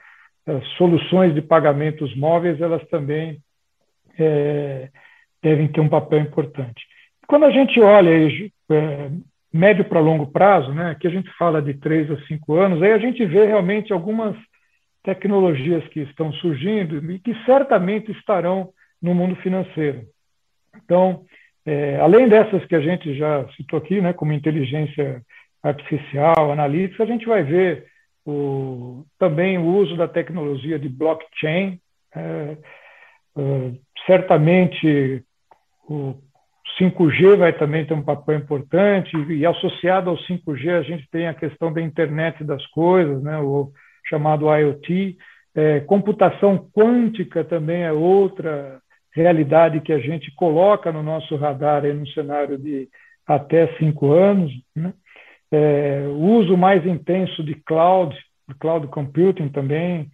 as 0.45 0.67
soluções 0.77 1.33
de 1.35 1.41
pagamentos 1.41 2.15
móveis, 2.15 2.59
elas 2.59 2.83
também 2.89 3.39
é, 4.17 4.89
devem 5.41 5.67
ter 5.67 5.79
um 5.79 5.89
papel 5.89 6.19
importante. 6.19 6.83
Quando 7.27 7.45
a 7.45 7.51
gente 7.51 7.79
olha 7.79 8.09
é, 8.71 9.11
médio 9.53 9.85
para 9.85 9.99
longo 9.99 10.27
prazo, 10.27 10.73
né, 10.73 10.91
aqui 10.91 11.07
a 11.07 11.11
gente 11.11 11.29
fala 11.37 11.61
de 11.61 11.75
três 11.75 12.09
a 12.09 12.17
cinco 12.25 12.55
anos, 12.55 12.81
aí 12.81 12.91
a 12.91 12.97
gente 12.97 13.23
vê 13.25 13.45
realmente 13.45 13.93
algumas 13.93 14.35
tecnologias 15.03 15.87
que 15.89 16.01
estão 16.01 16.31
surgindo 16.33 17.11
e 17.11 17.19
que 17.19 17.33
certamente 17.45 18.11
estarão 18.11 18.69
no 19.01 19.13
mundo 19.13 19.35
financeiro. 19.37 20.03
Então, 20.83 21.25
é, 21.65 21.97
além 21.99 22.27
dessas 22.27 22.65
que 22.65 22.75
a 22.75 22.81
gente 22.81 23.15
já 23.15 23.47
citou 23.55 23.79
aqui, 23.79 24.01
né, 24.01 24.13
como 24.13 24.33
inteligência 24.33 25.21
artificial, 25.61 26.51
analítica, 26.51 27.03
a 27.03 27.07
gente 27.07 27.25
vai 27.25 27.43
ver 27.43 27.85
o, 28.25 29.05
também 29.17 29.57
o 29.57 29.65
uso 29.65 29.95
da 29.95 30.07
tecnologia 30.07 30.79
de 30.79 30.89
blockchain. 30.89 31.79
É, 32.15 32.57
é, 33.37 33.71
certamente 34.05 35.23
o 35.87 36.15
5G 36.79 37.37
vai 37.37 37.53
também 37.53 37.85
ter 37.85 37.93
um 37.93 38.01
papel 38.01 38.35
importante, 38.35 39.15
e 39.17 39.45
associado 39.45 40.09
ao 40.09 40.17
5G 40.17 40.69
a 40.77 40.81
gente 40.81 41.07
tem 41.09 41.27
a 41.27 41.33
questão 41.33 41.73
da 41.73 41.81
internet 41.81 42.43
das 42.43 42.65
coisas, 42.67 43.21
né, 43.23 43.37
o 43.39 43.71
chamado 44.09 44.53
IoT. 44.53 45.17
É, 45.55 45.79
computação 45.81 46.69
quântica 46.73 47.43
também 47.43 47.83
é 47.83 47.91
outra 47.91 48.81
realidade 49.11 49.81
que 49.81 49.91
a 49.91 49.99
gente 49.99 50.33
coloca 50.35 50.91
no 50.91 51.03
nosso 51.03 51.35
radar 51.35 51.83
no 51.83 52.07
cenário 52.09 52.57
de 52.57 52.87
até 53.25 53.67
cinco 53.77 54.11
anos. 54.11 54.51
Né? 54.75 54.93
É, 55.51 56.03
uso 56.07 56.55
mais 56.55 56.85
intenso 56.85 57.43
de 57.43 57.55
cloud, 57.55 58.15
cloud 58.59 58.87
computing 58.87 59.49
também, 59.49 60.09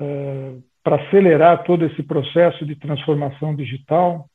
é, 0.00 0.52
para 0.82 0.96
acelerar 0.96 1.62
todo 1.64 1.84
esse 1.84 2.02
processo 2.02 2.64
de 2.64 2.74
transformação 2.74 3.54
digital. 3.54 4.26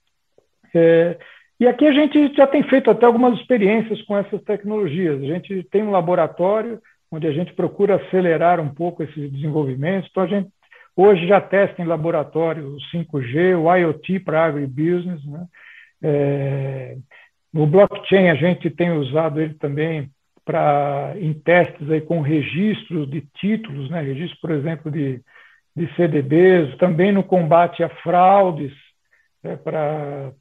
É, 0.73 1.17
e 1.59 1.67
aqui 1.67 1.87
a 1.87 1.91
gente 1.93 2.35
já 2.35 2.45
tem 2.45 2.63
feito 2.63 2.91
até 2.91 3.05
algumas 3.05 3.39
experiências 3.39 4.01
com 4.03 4.17
essas 4.17 4.41
tecnologias. 4.43 5.21
A 5.21 5.25
gente 5.25 5.63
tem 5.71 5.83
um 5.83 5.91
laboratório 5.91 6.81
onde 7.11 7.27
a 7.27 7.31
gente 7.31 7.53
procura 7.53 7.95
acelerar 7.95 8.59
um 8.59 8.73
pouco 8.73 9.03
esses 9.03 9.31
desenvolvimentos. 9.31 10.09
Então, 10.09 10.23
a 10.23 10.27
gente 10.27 10.49
hoje 10.95 11.27
já 11.27 11.41
testa 11.41 11.81
em 11.81 11.85
laboratório 11.85 12.67
o 12.67 12.77
5G, 12.91 13.57
o 13.57 13.73
IoT 13.75 14.19
para 14.19 14.45
agribusiness. 14.45 15.23
Né? 15.25 15.47
É, 16.01 16.97
o 17.53 17.65
blockchain, 17.65 18.29
a 18.29 18.35
gente 18.35 18.69
tem 18.69 18.91
usado 18.91 19.41
ele 19.41 19.53
também 19.55 20.09
para 20.43 21.13
em 21.17 21.33
testes 21.33 21.89
aí 21.89 21.99
com 22.01 22.21
registros 22.21 23.09
de 23.09 23.21
títulos, 23.35 23.89
né? 23.89 24.01
registro, 24.01 24.39
por 24.39 24.51
exemplo, 24.51 24.91
de, 24.91 25.19
de 25.75 25.95
CDBs, 25.95 26.77
também 26.77 27.11
no 27.11 27.23
combate 27.23 27.83
a 27.83 27.89
fraudes, 27.89 28.73
né? 29.43 29.55
para 29.55 30.31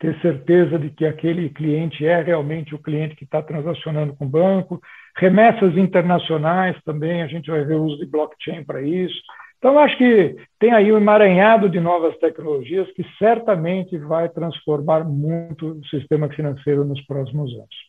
ter 0.00 0.20
certeza 0.20 0.78
de 0.78 0.90
que 0.90 1.06
aquele 1.06 1.48
cliente 1.48 2.04
é 2.04 2.20
realmente 2.20 2.74
o 2.74 2.78
cliente 2.78 3.14
que 3.14 3.24
está 3.24 3.40
transacionando 3.40 4.14
com 4.14 4.26
o 4.26 4.28
banco. 4.28 4.80
Remessas 5.18 5.76
internacionais 5.76 6.80
também, 6.84 7.22
a 7.22 7.26
gente 7.26 7.50
vai 7.50 7.64
ver 7.64 7.74
o 7.74 7.82
uso 7.82 7.98
de 7.98 8.06
blockchain 8.06 8.64
para 8.64 8.80
isso. 8.80 9.20
Então, 9.58 9.76
acho 9.78 9.98
que 9.98 10.36
tem 10.60 10.72
aí 10.72 10.92
um 10.92 10.96
emaranhado 10.96 11.68
de 11.68 11.80
novas 11.80 12.16
tecnologias 12.18 12.88
que 12.92 13.04
certamente 13.18 13.98
vai 13.98 14.28
transformar 14.28 15.04
muito 15.04 15.72
o 15.72 15.86
sistema 15.86 16.28
financeiro 16.28 16.84
nos 16.84 17.04
próximos 17.04 17.52
anos. 17.52 17.87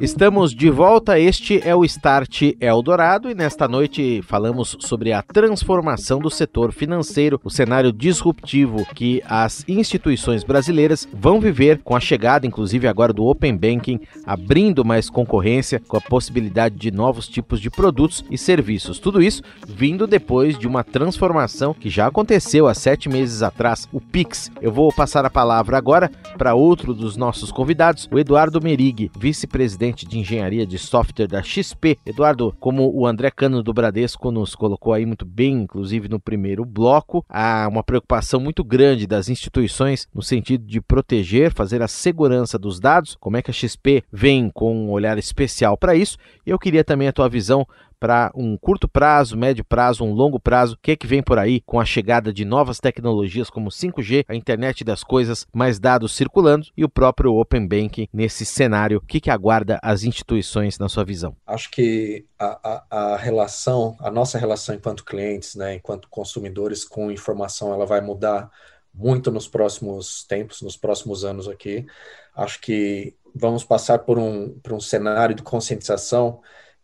Estamos 0.00 0.54
de 0.54 0.68
volta. 0.68 1.18
Este 1.18 1.66
é 1.66 1.74
o 1.74 1.84
Start 1.84 2.42
Eldorado 2.60 3.30
e 3.30 3.34
nesta 3.34 3.66
noite 3.66 4.20
falamos 4.22 4.76
sobre 4.80 5.12
a 5.12 5.22
transformação 5.22 6.18
do 6.18 6.28
setor 6.28 6.72
financeiro, 6.72 7.40
o 7.42 7.50
cenário 7.50 7.92
disruptivo 7.92 8.84
que 8.94 9.22
as 9.26 9.64
instituições 9.66 10.44
brasileiras 10.44 11.08
vão 11.12 11.40
viver 11.40 11.80
com 11.82 11.96
a 11.96 12.00
chegada, 12.00 12.46
inclusive 12.46 12.86
agora, 12.86 13.12
do 13.12 13.24
Open 13.24 13.56
Banking, 13.56 14.00
abrindo 14.26 14.84
mais 14.84 15.08
concorrência 15.08 15.80
com 15.80 15.96
a 15.96 16.00
possibilidade 16.00 16.76
de 16.76 16.90
novos 16.90 17.28
tipos 17.28 17.60
de 17.60 17.70
produtos 17.70 18.24
e 18.30 18.36
serviços. 18.36 18.98
Tudo 18.98 19.22
isso 19.22 19.42
vindo 19.66 20.06
depois 20.06 20.58
de 20.58 20.66
uma 20.66 20.84
transformação 20.84 21.72
que 21.72 21.88
já 21.88 22.08
aconteceu 22.08 22.66
há 22.66 22.74
sete 22.74 23.08
meses 23.08 23.42
atrás, 23.42 23.88
o 23.92 24.00
Pix. 24.00 24.50
Eu 24.60 24.72
vou 24.72 24.92
passar 24.92 25.24
a 25.24 25.30
palavra 25.30 25.78
agora 25.78 26.10
para 26.42 26.56
outro 26.56 26.92
dos 26.92 27.16
nossos 27.16 27.52
convidados, 27.52 28.08
o 28.10 28.18
Eduardo 28.18 28.60
Merig, 28.60 29.12
vice-presidente 29.16 30.04
de 30.04 30.18
engenharia 30.18 30.66
de 30.66 30.76
software 30.76 31.28
da 31.28 31.40
XP. 31.40 31.96
Eduardo, 32.04 32.52
como 32.58 32.92
o 32.92 33.06
André 33.06 33.30
Cano 33.30 33.62
do 33.62 33.72
Bradesco 33.72 34.32
nos 34.32 34.56
colocou 34.56 34.92
aí 34.92 35.06
muito 35.06 35.24
bem, 35.24 35.52
inclusive 35.62 36.08
no 36.08 36.18
primeiro 36.18 36.64
bloco, 36.64 37.24
há 37.28 37.68
uma 37.70 37.84
preocupação 37.84 38.40
muito 38.40 38.64
grande 38.64 39.06
das 39.06 39.28
instituições 39.28 40.08
no 40.12 40.20
sentido 40.20 40.66
de 40.66 40.80
proteger, 40.80 41.54
fazer 41.54 41.80
a 41.80 41.86
segurança 41.86 42.58
dos 42.58 42.80
dados. 42.80 43.16
Como 43.20 43.36
é 43.36 43.42
que 43.42 43.52
a 43.52 43.54
XP 43.54 44.02
vem 44.12 44.50
com 44.52 44.74
um 44.74 44.90
olhar 44.90 45.16
especial 45.18 45.78
para 45.78 45.94
isso? 45.94 46.16
Eu 46.44 46.58
queria 46.58 46.82
também 46.82 47.06
a 47.06 47.12
tua 47.12 47.28
visão 47.28 47.64
para 48.02 48.32
um 48.34 48.56
curto 48.56 48.88
prazo, 48.88 49.36
médio 49.36 49.64
prazo, 49.64 50.02
um 50.02 50.12
longo 50.12 50.40
prazo? 50.40 50.74
O 50.74 50.78
que 50.82 50.90
é 50.90 50.96
que 50.96 51.06
vem 51.06 51.22
por 51.22 51.38
aí 51.38 51.60
com 51.60 51.78
a 51.78 51.84
chegada 51.84 52.32
de 52.32 52.44
novas 52.44 52.80
tecnologias 52.80 53.48
como 53.48 53.70
5G, 53.70 54.24
a 54.26 54.34
internet 54.34 54.82
das 54.82 55.04
coisas, 55.04 55.46
mais 55.54 55.78
dados 55.78 56.16
circulando 56.16 56.66
e 56.76 56.84
o 56.84 56.88
próprio 56.88 57.32
Open 57.36 57.64
Banking 57.64 58.08
nesse 58.12 58.44
cenário? 58.44 58.98
O 58.98 59.00
que, 59.00 59.20
que 59.20 59.30
aguarda 59.30 59.78
as 59.80 60.02
instituições 60.02 60.80
na 60.80 60.88
sua 60.88 61.04
visão? 61.04 61.36
Acho 61.46 61.70
que 61.70 62.26
a, 62.36 62.82
a, 62.90 63.12
a 63.12 63.16
relação, 63.16 63.96
a 64.00 64.10
nossa 64.10 64.36
relação 64.36 64.74
enquanto 64.74 65.04
clientes, 65.04 65.54
né, 65.54 65.76
enquanto 65.76 66.08
consumidores 66.08 66.84
com 66.84 67.08
informação, 67.08 67.72
ela 67.72 67.86
vai 67.86 68.00
mudar 68.00 68.50
muito 68.92 69.30
nos 69.30 69.46
próximos 69.46 70.24
tempos, 70.24 70.60
nos 70.60 70.76
próximos 70.76 71.24
anos 71.24 71.46
aqui. 71.46 71.86
Acho 72.34 72.60
que 72.60 73.14
vamos 73.32 73.62
passar 73.62 74.00
por 74.00 74.18
um, 74.18 74.58
por 74.58 74.72
um 74.72 74.80
cenário 74.80 75.36
de 75.36 75.42
conscientização 75.44 76.40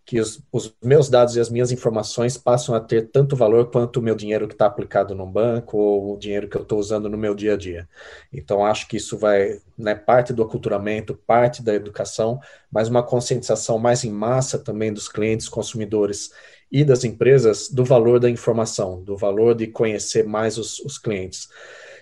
que 0.08 0.18
os, 0.18 0.40
os, 0.50 0.74
meus 0.82 1.10
dados 1.10 1.36
e 1.36 1.40
as 1.40 1.50
minhas 1.50 1.70
informações 1.70 2.38
passam 2.38 2.74
a 2.74 2.80
ter 2.80 3.10
tanto 3.10 3.36
valor 3.36 3.70
quanto 3.70 4.00
o 4.00 4.02
meu 4.02 4.14
dinheiro 4.14 4.48
que 4.48 4.54
está 4.54 4.64
aplicado 4.64 5.14
no 5.14 5.26
banco 5.26 5.76
ou 5.76 6.14
o 6.14 6.18
dinheiro 6.18 6.48
que 6.48 6.56
eu 6.56 6.62
estou 6.62 6.78
usando 6.78 7.10
no 7.10 7.18
meu 7.18 7.34
dia 7.34 7.52
a 7.52 7.56
dia. 7.58 7.86
Então, 8.32 8.64
acho 8.64 8.88
que 8.88 8.96
isso 8.96 9.18
vai, 9.18 9.60
né, 9.76 9.94
parte 9.94 10.32
do 10.32 10.42
aculturamento, 10.42 11.14
parte 11.14 11.62
da 11.62 11.74
educação, 11.74 12.40
mas 12.72 12.88
uma 12.88 13.02
conscientização 13.02 13.78
mais 13.78 14.02
em 14.02 14.10
massa 14.10 14.58
também 14.58 14.94
dos 14.94 15.10
clientes, 15.10 15.46
consumidores 15.46 16.30
e 16.72 16.86
das 16.86 17.04
empresas 17.04 17.68
do 17.68 17.84
valor 17.84 18.18
da 18.18 18.30
informação, 18.30 19.02
do 19.02 19.14
valor 19.14 19.54
de 19.54 19.66
conhecer 19.66 20.24
mais 20.24 20.56
os, 20.56 20.78
os 20.78 20.96
clientes. 20.96 21.50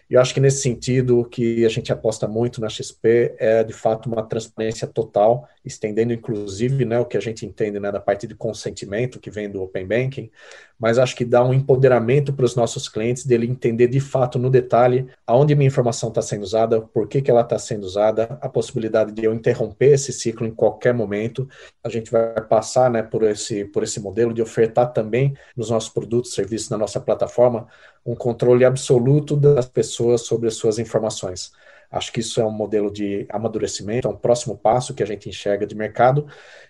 Eu 0.09 0.21
acho 0.21 0.33
que 0.33 0.39
nesse 0.39 0.63
sentido, 0.63 1.19
o 1.19 1.25
que 1.25 1.67
a 1.67 1.69
gente 1.69 1.93
aposta 1.93 2.29
muito 2.29 2.61
na 2.61 2.69
XP 2.69 3.35
é, 3.39 3.65
de 3.65 3.73
fato, 3.73 4.07
uma 4.07 4.23
transparência 4.23 4.87
total, 4.87 5.49
estendendo, 5.67 6.13
inclusive, 6.13 6.85
né, 6.85 6.99
o 7.01 7.05
que 7.05 7.17
a 7.17 7.21
gente 7.21 7.45
entende 7.45 7.81
né, 7.81 7.91
da 7.91 8.01
parte 8.01 8.27
de 8.27 8.35
consentimento 8.35 9.19
que 9.19 9.31
vem 9.31 9.51
do 9.51 9.63
Open 9.63 9.87
Banking, 9.87 10.31
mas 10.79 10.99
acho 10.99 11.17
que 11.17 11.25
dá 11.25 11.43
um 11.43 11.53
empoderamento 11.53 12.33
para 12.33 12.45
os 12.45 12.55
nossos 12.55 12.89
clientes 12.89 13.27
dele 13.27 13.47
entender 13.47 13.89
de 13.89 13.99
fato, 13.99 14.39
no 14.39 14.49
detalhe, 14.49 15.09
aonde 15.27 15.55
minha 15.55 15.67
informação 15.67 16.11
está 16.11 16.23
sendo 16.23 16.43
usada, 16.43 16.81
por 16.81 17.09
que, 17.09 17.21
que 17.21 17.31
ela 17.31 17.41
está 17.41 17.59
sendo 17.59 17.85
usada, 17.85 18.39
a 18.41 18.49
possibilidade 18.49 19.13
de 19.13 19.25
eu 19.25 19.35
interromper 19.35 19.95
esse 19.95 20.13
ciclo 20.13 20.47
em 20.47 20.55
qualquer 20.55 20.95
momento. 20.95 21.49
A 21.83 21.89
gente 21.89 22.11
vai 22.11 22.41
passar 22.43 22.91
né, 22.91 23.03
por, 23.03 23.25
esse, 23.25 23.65
por 23.65 23.83
esse 23.83 23.99
modelo 23.99 24.33
de 24.33 24.43
ofertar 24.43 24.93
também 24.93 25.35
nos 25.57 25.71
nossos 25.71 25.91
produtos, 25.91 26.35
serviços, 26.35 26.71
na 26.71 26.79
nossa 26.79 27.01
plataforma, 27.01 27.67
um 28.05 28.15
controle 28.15 28.65
absoluto 28.65 29.37
das 29.37 29.69
pessoas 29.69 30.21
sobre 30.23 30.47
as 30.47 30.55
suas 30.55 30.79
informações. 30.79 31.51
Acho 31.91 32.13
que 32.13 32.21
isso 32.21 32.41
é 32.41 32.45
um 32.45 32.51
modelo 32.51 32.91
de 32.91 33.27
amadurecimento, 33.29 34.09
é 34.09 34.11
um 34.11 34.17
próximo 34.17 34.57
passo 34.57 34.95
que 34.95 35.03
a 35.03 35.07
gente 35.07 35.29
enxerga 35.29 35.67
de 35.67 35.75
mercado 35.75 36.27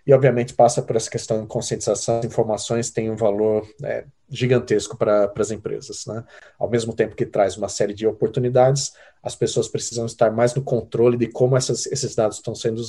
e, 0.07 0.13
obviamente, 0.13 0.55
passa 0.55 0.83
por 0.83 0.97
essa 0.97 1.11
questão 1.11 1.41
de 1.41 1.47
conscientização. 1.47 2.19
As 2.19 2.25
informações 2.25 2.91
têm 2.91 3.11
um 3.11 3.17
valor 3.17 3.67
é, 3.83 4.05
gigantesco 4.29 4.97
para 4.97 5.33
as 5.37 5.51
empresas. 5.51 6.07
Né? 6.07 6.25
Ao 6.59 6.69
mesmo 6.69 6.95
tempo 6.95 7.17
que 7.17 7.27
traz 7.27 7.57
uma 7.57 7.69
série 7.69 7.95
de 7.95 8.07
oportunidades, 8.07 8.93
as 9.23 9.35
pessoas 9.35 9.69
precisam 9.69 10.07
estar 10.07 10.31
mais 10.31 10.55
no 10.55 10.63
controle 10.63 11.17
de 11.17 11.29
como 11.29 11.57
essas, 11.57 11.87
esses 11.87 12.15
dados 12.15 12.37
estão 12.37 12.55
sendo 12.55 12.83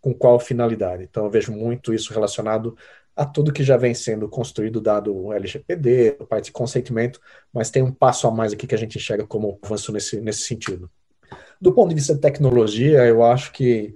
com 0.00 0.12
qual 0.12 0.38
finalidade. 0.40 1.04
Então, 1.04 1.24
eu 1.24 1.30
vejo 1.30 1.52
muito 1.52 1.94
isso 1.94 2.12
relacionado 2.12 2.76
a 3.14 3.24
tudo 3.24 3.52
que 3.52 3.62
já 3.62 3.76
vem 3.76 3.94
sendo 3.94 4.28
construído, 4.28 4.80
dado 4.80 5.14
o 5.14 5.32
LGPD, 5.32 6.16
a 6.20 6.24
parte 6.24 6.46
de 6.46 6.52
consentimento, 6.52 7.20
mas 7.52 7.70
tem 7.70 7.82
um 7.82 7.92
passo 7.92 8.26
a 8.26 8.30
mais 8.30 8.52
aqui 8.52 8.66
que 8.66 8.74
a 8.74 8.78
gente 8.78 8.96
enxerga 8.96 9.26
como 9.26 9.58
avanço 9.62 9.92
nesse, 9.92 10.20
nesse 10.20 10.42
sentido. 10.42 10.90
Do 11.62 11.72
ponto 11.72 11.90
de 11.90 11.94
vista 11.94 12.12
de 12.12 12.20
tecnologia, 12.20 13.04
eu 13.06 13.22
acho 13.22 13.52
que 13.52 13.94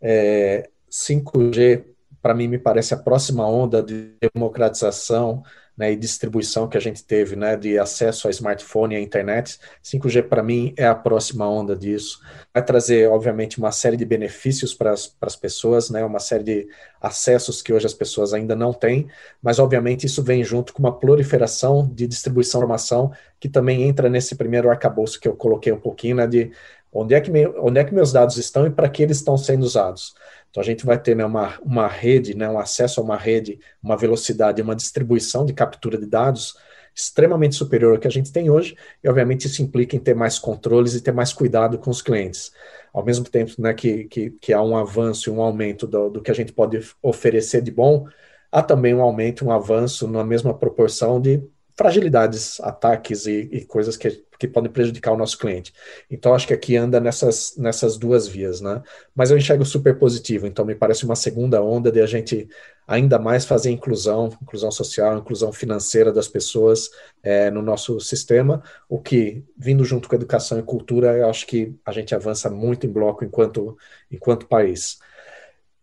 é, 0.00 0.70
5G, 0.88 1.84
para 2.22 2.32
mim, 2.32 2.46
me 2.46 2.60
parece 2.60 2.94
a 2.94 2.96
próxima 2.96 3.44
onda 3.44 3.82
de 3.82 4.12
democratização 4.32 5.42
né, 5.76 5.92
e 5.92 5.96
distribuição 5.96 6.68
que 6.68 6.76
a 6.76 6.80
gente 6.80 7.04
teve, 7.04 7.34
né, 7.34 7.56
de 7.56 7.76
acesso 7.76 8.28
a 8.28 8.30
smartphone 8.30 8.94
e 8.94 8.98
a 8.98 9.00
internet. 9.00 9.58
5G 9.82 10.28
para 10.28 10.44
mim 10.44 10.72
é 10.76 10.86
a 10.86 10.94
próxima 10.94 11.48
onda 11.48 11.76
disso. 11.76 12.20
Vai 12.52 12.64
trazer, 12.64 13.08
obviamente, 13.08 13.58
uma 13.58 13.70
série 13.70 13.96
de 13.96 14.04
benefícios 14.04 14.72
para 14.72 14.92
as 14.92 15.36
pessoas, 15.36 15.90
né, 15.90 16.04
uma 16.04 16.20
série 16.20 16.44
de 16.44 16.68
acessos 17.00 17.62
que 17.62 17.72
hoje 17.72 17.86
as 17.86 17.94
pessoas 17.94 18.32
ainda 18.32 18.56
não 18.56 18.72
têm, 18.72 19.08
mas 19.40 19.60
obviamente 19.60 20.04
isso 20.04 20.20
vem 20.22 20.42
junto 20.42 20.72
com 20.72 20.80
uma 20.80 20.98
proliferação 20.98 21.88
de 21.92 22.08
distribuição 22.08 22.60
de 22.60 22.64
informação 22.64 23.12
que 23.38 23.48
também 23.48 23.84
entra 23.84 24.08
nesse 24.08 24.34
primeiro 24.34 24.68
arcabouço 24.68 25.20
que 25.20 25.28
eu 25.28 25.36
coloquei 25.36 25.72
um 25.72 25.78
pouquinho, 25.78 26.16
né, 26.16 26.26
de 26.26 26.50
onde 26.92 27.14
é 27.14 27.20
que, 27.20 27.30
me, 27.30 27.46
onde 27.46 27.78
é 27.78 27.84
que 27.84 27.94
meus 27.94 28.12
dados 28.12 28.36
estão 28.36 28.66
e 28.66 28.70
para 28.70 28.88
que 28.88 29.02
eles 29.02 29.18
estão 29.18 29.36
sendo 29.36 29.62
usados. 29.62 30.14
Então 30.50 30.62
a 30.62 30.66
gente 30.66 30.86
vai 30.86 30.98
ter 30.98 31.14
né, 31.14 31.24
uma, 31.24 31.58
uma 31.60 31.86
rede, 31.86 32.34
né, 32.34 32.48
um 32.48 32.58
acesso 32.58 33.00
a 33.00 33.04
uma 33.04 33.16
rede, 33.16 33.58
uma 33.82 33.96
velocidade, 33.96 34.62
uma 34.62 34.74
distribuição 34.74 35.44
de 35.44 35.52
captura 35.52 35.98
de 35.98 36.06
dados 36.06 36.56
extremamente 36.98 37.54
superior 37.54 37.94
ao 37.94 38.00
que 38.00 38.08
a 38.08 38.10
gente 38.10 38.32
tem 38.32 38.50
hoje, 38.50 38.76
e 39.04 39.08
obviamente 39.08 39.46
isso 39.46 39.62
implica 39.62 39.94
em 39.94 40.00
ter 40.00 40.16
mais 40.16 40.36
controles 40.36 40.94
e 40.94 41.00
ter 41.00 41.12
mais 41.12 41.32
cuidado 41.32 41.78
com 41.78 41.90
os 41.90 42.02
clientes. 42.02 42.50
Ao 42.92 43.04
mesmo 43.04 43.24
tempo 43.24 43.52
né, 43.56 43.72
que, 43.72 44.04
que, 44.04 44.30
que 44.30 44.52
há 44.52 44.60
um 44.60 44.76
avanço 44.76 45.30
e 45.30 45.32
um 45.32 45.40
aumento 45.40 45.86
do, 45.86 46.10
do 46.10 46.20
que 46.20 46.30
a 46.30 46.34
gente 46.34 46.52
pode 46.52 46.80
oferecer 47.00 47.62
de 47.62 47.70
bom, 47.70 48.08
há 48.50 48.62
também 48.62 48.94
um 48.96 49.00
aumento, 49.00 49.44
um 49.44 49.52
avanço 49.52 50.08
na 50.08 50.24
mesma 50.24 50.52
proporção 50.52 51.20
de 51.20 51.40
fragilidades, 51.76 52.58
ataques 52.60 53.26
e, 53.26 53.48
e 53.52 53.64
coisas 53.64 53.96
que, 53.96 54.24
que 54.38 54.46
podem 54.46 54.70
prejudicar 54.70 55.12
o 55.12 55.16
nosso 55.16 55.36
cliente. 55.36 55.72
Então, 56.10 56.34
acho 56.34 56.46
que 56.46 56.54
aqui 56.54 56.76
anda 56.76 57.00
nessas, 57.00 57.54
nessas 57.56 57.96
duas 57.96 58.28
vias, 58.28 58.60
né? 58.60 58.82
Mas 59.14 59.30
eu 59.30 59.36
enxergo 59.36 59.64
super 59.64 59.98
positivo, 59.98 60.46
então 60.46 60.64
me 60.64 60.74
parece 60.74 61.04
uma 61.04 61.16
segunda 61.16 61.62
onda 61.62 61.90
de 61.90 62.00
a 62.00 62.06
gente 62.06 62.48
ainda 62.86 63.18
mais 63.18 63.44
fazer 63.44 63.70
inclusão, 63.70 64.30
inclusão 64.40 64.70
social, 64.70 65.18
inclusão 65.18 65.52
financeira 65.52 66.12
das 66.12 66.28
pessoas 66.28 66.88
é, 67.22 67.50
no 67.50 67.60
nosso 67.60 68.00
sistema, 68.00 68.62
o 68.88 68.98
que, 68.98 69.44
vindo 69.56 69.84
junto 69.84 70.08
com 70.08 70.14
educação 70.14 70.58
e 70.58 70.62
cultura, 70.62 71.16
eu 71.18 71.28
acho 71.28 71.46
que 71.46 71.74
a 71.84 71.92
gente 71.92 72.14
avança 72.14 72.48
muito 72.48 72.86
em 72.86 72.90
bloco 72.90 73.24
enquanto, 73.24 73.76
enquanto 74.10 74.46
país. 74.46 74.98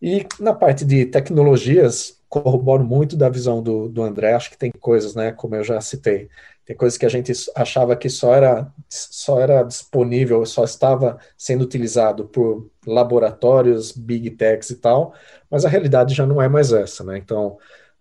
E 0.01 0.25
na 0.39 0.53
parte 0.53 0.83
de 0.83 1.05
tecnologias, 1.05 2.19
corroboro 2.27 2.83
muito 2.83 3.15
da 3.15 3.29
visão 3.29 3.61
do, 3.61 3.87
do 3.87 4.01
André, 4.03 4.33
acho 4.33 4.49
que 4.49 4.57
tem 4.57 4.71
coisas, 4.79 5.15
né, 5.15 5.31
como 5.31 5.55
eu 5.55 5.63
já 5.63 5.79
citei, 5.79 6.29
tem 6.65 6.75
coisas 6.75 6.97
que 6.97 7.05
a 7.05 7.09
gente 7.09 7.31
achava 7.55 7.95
que 7.95 8.09
só 8.09 8.33
era, 8.33 8.73
só 8.89 9.39
era 9.39 9.61
disponível, 9.63 10.43
só 10.45 10.63
estava 10.63 11.19
sendo 11.37 11.63
utilizado 11.63 12.25
por 12.25 12.69
laboratórios, 12.85 13.91
big 13.91 14.31
techs 14.31 14.71
e 14.71 14.77
tal, 14.77 15.13
mas 15.49 15.63
a 15.63 15.69
realidade 15.69 16.15
já 16.15 16.25
não 16.25 16.41
é 16.41 16.49
mais 16.49 16.73
essa, 16.73 17.03
né? 17.03 17.17
Então, 17.17 17.57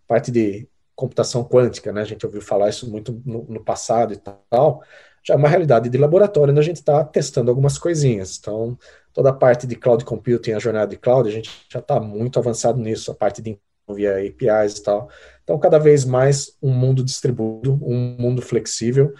parte 0.08 0.30
de 0.30 0.66
computação 0.96 1.44
quântica, 1.44 1.92
né? 1.92 2.00
A 2.00 2.04
gente 2.04 2.24
ouviu 2.24 2.40
falar 2.40 2.70
isso 2.70 2.90
muito 2.90 3.20
no, 3.24 3.44
no 3.44 3.62
passado 3.62 4.14
e 4.14 4.16
tal, 4.16 4.82
já 5.22 5.34
é 5.34 5.36
uma 5.36 5.48
realidade 5.48 5.88
de 5.88 5.98
laboratório, 5.98 6.52
onde 6.52 6.60
a 6.60 6.64
gente 6.64 6.76
está 6.76 7.04
testando 7.04 7.50
algumas 7.50 7.78
coisinhas. 7.78 8.38
Então, 8.38 8.78
toda 9.12 9.30
a 9.30 9.32
parte 9.32 9.66
de 9.66 9.76
cloud 9.76 10.04
computing, 10.04 10.52
a 10.52 10.58
jornada 10.58 10.88
de 10.88 10.96
cloud, 10.96 11.28
a 11.28 11.32
gente 11.32 11.50
já 11.68 11.80
está 11.80 12.00
muito 12.00 12.38
avançado 12.38 12.78
nisso, 12.78 13.10
a 13.10 13.14
parte 13.14 13.42
de 13.42 13.58
via 13.92 14.16
APIs 14.18 14.78
e 14.78 14.82
tal. 14.82 15.10
Então, 15.42 15.58
cada 15.58 15.78
vez 15.78 16.04
mais 16.04 16.56
um 16.62 16.72
mundo 16.72 17.04
distribuído, 17.04 17.78
um 17.82 18.16
mundo 18.18 18.40
flexível 18.40 19.12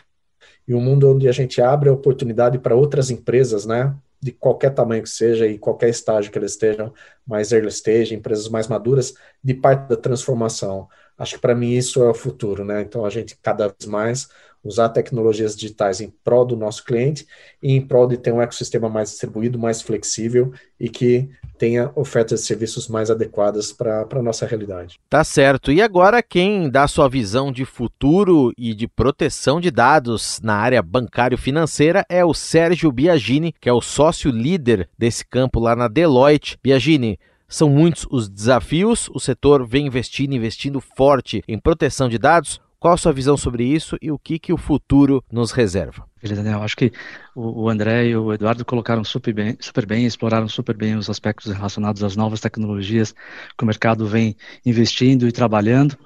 e 0.67 0.75
um 0.75 0.81
mundo 0.81 1.11
onde 1.11 1.29
a 1.29 1.33
gente 1.33 1.61
abre 1.61 1.89
a 1.89 1.93
oportunidade 1.93 2.59
para 2.59 2.75
outras 2.75 3.11
empresas, 3.11 3.67
né, 3.67 3.95
de 4.21 4.33
qualquer 4.33 4.71
tamanho 4.71 5.03
que 5.03 5.11
seja 5.11 5.47
e 5.47 5.59
qualquer 5.59 5.91
estágio 5.91 6.33
que 6.33 6.39
eles 6.39 6.53
estejam, 6.53 6.93
mais 7.27 7.53
early 7.53 7.69
stage, 7.69 8.15
empresas 8.15 8.49
mais 8.49 8.67
maduras, 8.67 9.15
de 9.43 9.53
parte 9.53 9.87
da 9.87 9.97
transformação. 9.97 10.89
Acho 11.19 11.35
que 11.35 11.41
para 11.41 11.55
mim 11.55 11.73
isso 11.73 12.03
é 12.03 12.09
o 12.09 12.15
futuro, 12.15 12.65
né? 12.65 12.81
Então 12.81 13.05
a 13.05 13.11
gente 13.11 13.37
cada 13.43 13.69
vez 13.69 13.85
mais 13.87 14.29
usar 14.65 14.89
tecnologias 14.89 15.55
digitais 15.55 16.01
em 16.01 16.11
prol 16.25 16.47
do 16.47 16.57
nosso 16.57 16.83
cliente 16.85 17.27
e 17.63 17.73
em 17.73 17.87
prol 17.87 18.07
de 18.07 18.17
ter 18.17 18.33
um 18.33 18.41
ecossistema 18.41 18.89
mais 18.89 19.11
distribuído, 19.11 19.59
mais 19.59 19.83
flexível 19.83 20.53
e 20.81 20.89
que 20.89 21.29
tenha 21.59 21.91
ofertas 21.95 22.41
de 22.41 22.47
serviços 22.47 22.89
mais 22.89 23.11
adequadas 23.11 23.73
para 23.73 24.07
a 24.11 24.23
nossa 24.23 24.47
realidade. 24.47 24.99
Tá 25.09 25.23
certo. 25.25 25.73
E 25.73 25.81
agora 25.81 26.23
quem 26.23 26.69
dá 26.71 26.87
sua 26.87 27.09
visão 27.09 27.53
de 27.53 27.65
futuro 27.65 28.53
e 28.59 28.75
de 28.75 28.89
proteção 28.89 29.61
de 29.61 29.71
dados 29.71 30.41
na 30.43 30.55
área 30.55 30.83
bancário-financeira 30.83 32.05
é 32.09 32.25
o 32.25 32.35
Sérgio 32.35 32.91
Biagini, 32.91 33.55
que 33.61 33.69
é 33.69 33.73
o 33.73 33.81
sócio 33.81 34.31
líder 34.31 34.89
desse 34.99 35.25
campo 35.25 35.61
lá 35.61 35.75
na 35.75 35.89
Deloitte. 35.89 36.59
Biagini, 36.63 37.19
são 37.49 37.69
muitos 37.69 38.07
os 38.11 38.29
desafios, 38.29 39.09
o 39.15 39.21
setor 39.21 39.67
vem 39.67 39.87
investindo, 39.87 40.35
investindo 40.35 40.81
forte 40.81 41.43
em 41.47 41.59
proteção 41.59 42.09
de 42.09 42.19
dados. 42.19 42.61
Qual 42.85 42.93
a 42.93 42.99
sua 42.99 43.15
visão 43.15 43.35
sobre 43.35 43.65
isso 43.65 43.97
e 44.03 44.13
o 44.13 44.19
que, 44.19 44.39
que 44.39 44.53
o 44.53 44.59
futuro 44.59 45.25
nos 45.33 45.53
reserva? 45.53 46.07
Beleza, 46.23 46.43
Daniel. 46.43 46.63
Acho 46.63 46.77
que 46.77 46.93
o, 47.35 47.71
André 47.71 48.09
e 48.09 48.15
o 48.15 48.31
Eduardo 48.31 48.63
colocaram 48.63 49.03
super 49.03 49.33
bem, 49.33 49.57
super 49.59 49.87
bem, 49.87 50.05
exploraram 50.05 50.47
super 50.47 50.77
bem 50.77 50.95
os 50.95 51.09
aspectos 51.09 51.51
relacionados 51.51 52.05
às 52.05 52.15
novas 52.15 52.41
tecnologias 52.41 53.15
que 53.57 53.65
o 53.65 53.67
mercado 53.67 54.07
vem 54.07 54.37
investindo 54.67 55.27
e 55.27 55.33
trabalhando 55.33 55.97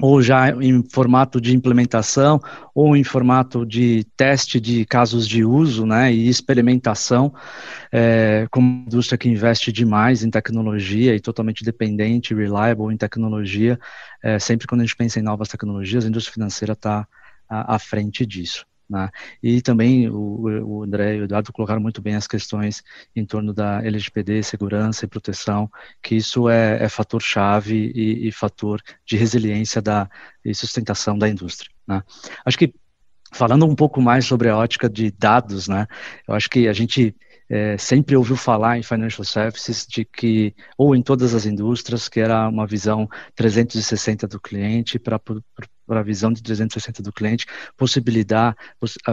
ou 0.00 0.22
já 0.22 0.50
em 0.50 0.82
formato 0.90 1.40
de 1.40 1.54
implementação, 1.54 2.40
ou 2.74 2.96
em 2.96 3.04
formato 3.04 3.64
de 3.64 4.04
teste 4.16 4.58
de 4.58 4.84
casos 4.84 5.28
de 5.28 5.44
uso 5.44 5.86
né, 5.86 6.12
e 6.12 6.28
experimentação, 6.28 7.32
é, 7.90 8.46
como 8.50 8.84
indústria 8.86 9.18
que 9.18 9.28
investe 9.28 9.70
demais 9.70 10.24
em 10.24 10.30
tecnologia 10.30 11.14
e 11.14 11.20
totalmente 11.20 11.64
dependente, 11.64 12.34
reliable 12.34 12.92
em 12.92 12.96
tecnologia, 12.96 13.78
é, 14.22 14.38
sempre 14.38 14.66
quando 14.66 14.80
a 14.80 14.84
gente 14.84 14.96
pensa 14.96 15.20
em 15.20 15.22
novas 15.22 15.48
tecnologias, 15.48 16.04
a 16.04 16.08
indústria 16.08 16.34
financeira 16.34 16.72
está 16.72 17.06
à 17.48 17.78
frente 17.78 18.24
disso. 18.24 18.64
Né? 18.88 19.08
E 19.42 19.62
também 19.62 20.08
o, 20.08 20.42
o, 20.64 20.82
André 20.82 21.16
e 21.16 21.20
o 21.20 21.24
Eduardo 21.24 21.52
colocaram 21.52 21.80
muito 21.80 22.02
bem 22.02 22.14
as 22.14 22.26
questões 22.26 22.82
em 23.16 23.24
torno 23.24 23.52
da 23.52 23.82
LGPD, 23.84 24.42
segurança 24.42 25.04
e 25.04 25.08
proteção, 25.08 25.70
que 26.02 26.14
isso 26.14 26.48
é, 26.48 26.82
é 26.82 26.88
fator-chave 26.88 27.92
e, 27.94 28.28
e, 28.28 28.32
fator 28.32 28.82
de 29.06 29.16
resiliência 29.16 29.80
da, 29.80 30.08
e 30.44 30.54
sustentação 30.54 31.16
da 31.16 31.28
indústria. 31.28 31.70
Né? 31.86 32.02
Acho 32.44 32.58
que, 32.58 32.74
falando 33.32 33.66
um 33.66 33.74
pouco 33.74 34.00
mais 34.00 34.26
sobre 34.26 34.48
a 34.48 34.56
ótica 34.56 34.88
de 34.90 35.10
dados, 35.10 35.68
né, 35.68 35.86
eu 36.28 36.34
acho 36.34 36.50
que 36.50 36.68
a 36.68 36.72
gente 36.72 37.16
é, 37.48 37.76
sempre 37.76 38.16
ouviu 38.16 38.34
falar 38.34 38.78
em 38.78 38.82
financial 38.82 39.24
services 39.24 39.86
de 39.86 40.06
que, 40.06 40.54
ou 40.76 40.96
em 40.96 41.02
todas 41.02 41.34
as 41.34 41.44
indústrias, 41.44 42.08
que 42.08 42.18
era 42.18 42.48
uma 42.48 42.66
visão 42.66 43.06
360 43.34 44.26
do 44.26 44.40
cliente 44.40 44.98
para 44.98 45.20
para 45.92 46.00
a 46.00 46.02
visão 46.02 46.32
de 46.32 46.42
360 46.42 47.02
do 47.02 47.12
cliente, 47.12 47.44
possibilitar, 47.76 48.56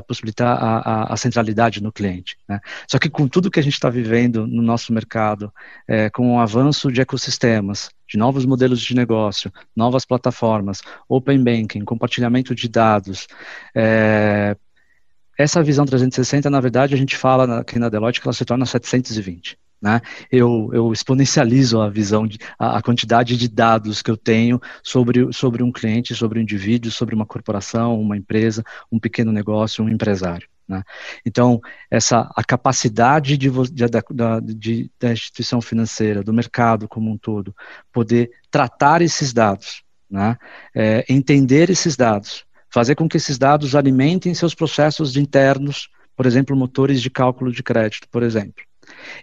possibilitar 0.07 0.57
a, 0.57 0.77
a, 0.77 1.13
a 1.13 1.17
centralidade 1.17 1.83
no 1.83 1.91
cliente. 1.91 2.37
Né? 2.47 2.57
Só 2.87 2.97
que 2.97 3.09
com 3.09 3.27
tudo 3.27 3.51
que 3.51 3.59
a 3.59 3.61
gente 3.63 3.73
está 3.73 3.89
vivendo 3.89 4.47
no 4.47 4.61
nosso 4.61 4.93
mercado, 4.93 5.51
é, 5.85 6.09
com 6.09 6.37
o 6.37 6.39
avanço 6.39 6.89
de 6.89 7.01
ecossistemas, 7.01 7.89
de 8.07 8.17
novos 8.17 8.45
modelos 8.45 8.79
de 8.79 8.95
negócio, 8.95 9.51
novas 9.75 10.05
plataformas, 10.05 10.81
open 11.09 11.43
banking, 11.43 11.83
compartilhamento 11.83 12.55
de 12.55 12.69
dados, 12.69 13.27
é, 13.75 14.55
essa 15.37 15.61
visão 15.61 15.85
360, 15.85 16.49
na 16.49 16.61
verdade, 16.61 16.93
a 16.93 16.97
gente 16.97 17.17
fala 17.17 17.59
aqui 17.59 17.77
na 17.77 17.89
Deloitte 17.89 18.21
que 18.21 18.27
ela 18.27 18.33
se 18.33 18.45
torna 18.45 18.65
720. 18.65 19.57
Né? 19.81 20.01
Eu, 20.29 20.69
eu 20.73 20.91
exponencializo 20.91 21.79
a 21.79 21.89
visão, 21.89 22.27
de, 22.27 22.37
a, 22.57 22.77
a, 22.77 22.81
quantidade 22.81 23.37
de 23.37 23.47
dados 23.47 24.01
que 24.01 24.11
eu 24.11 24.17
tenho 24.17 24.59
sobre, 24.83 25.31
sobre 25.31 25.63
um 25.63 25.71
cliente, 25.71 26.13
sobre 26.13 26.39
um 26.39 26.41
indivíduo, 26.41 26.91
sobre 26.91 27.15
uma 27.15 27.25
corporação, 27.25 27.99
uma 27.99 28.17
empresa, 28.17 28.63
um 28.91 28.99
pequeno 28.99 29.31
negócio, 29.31 29.83
um 29.83 29.89
empresário. 29.89 30.47
Né? 30.67 30.83
Então, 31.25 31.61
essa, 31.89 32.29
a 32.35 32.43
capacidade 32.43 33.37
de, 33.37 33.49
de, 33.49 33.85
da, 33.87 34.39
de, 34.39 34.91
da 34.99 35.13
instituição 35.13 35.61
financeira, 35.61 36.23
do 36.23 36.33
mercado 36.33 36.87
como 36.87 37.09
um 37.09 37.17
todo, 37.17 37.55
poder 37.91 38.29
tratar 38.51 39.01
esses 39.01 39.33
dados, 39.33 39.81
né? 40.09 40.37
É, 40.75 41.05
entender 41.07 41.69
esses 41.69 41.95
dados, 41.95 42.43
fazer 42.69 42.95
com 42.95 43.07
que 43.07 43.17
esses 43.17 43.37
dados 43.37 43.75
alimentem 43.75 44.33
seus 44.33 44.53
processos 44.53 45.15
internos, 45.15 45.89
por 46.15 46.25
exemplo, 46.25 46.55
motores 46.55 47.01
de 47.01 47.09
cálculo 47.09 47.51
de 47.51 47.63
crédito, 47.63 48.07
por 48.09 48.21
exemplo 48.21 48.68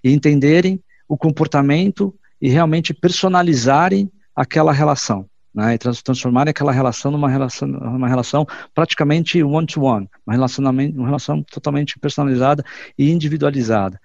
e 0.02 0.12
entenderem 0.12 0.80
o 1.08 1.16
comportamento 1.16 2.14
e 2.40 2.48
realmente 2.48 2.92
personalizarem 2.92 4.10
aquela 4.34 4.72
relação. 4.72 5.26
Né, 5.54 5.74
e 5.74 5.78
transformarem 5.78 6.50
aquela 6.50 6.70
relação 6.70 7.10
numa 7.10 7.30
relação, 7.30 7.66
uma 7.66 8.06
relação 8.06 8.46
praticamente 8.74 9.42
one-to-one, 9.42 10.06
uma, 10.26 10.36
uma 10.36 11.06
relação 11.06 11.42
totalmente 11.42 11.98
personalizada 11.98 12.62
e 12.98 13.10
individualizada. 13.10 13.98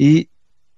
E 0.00 0.26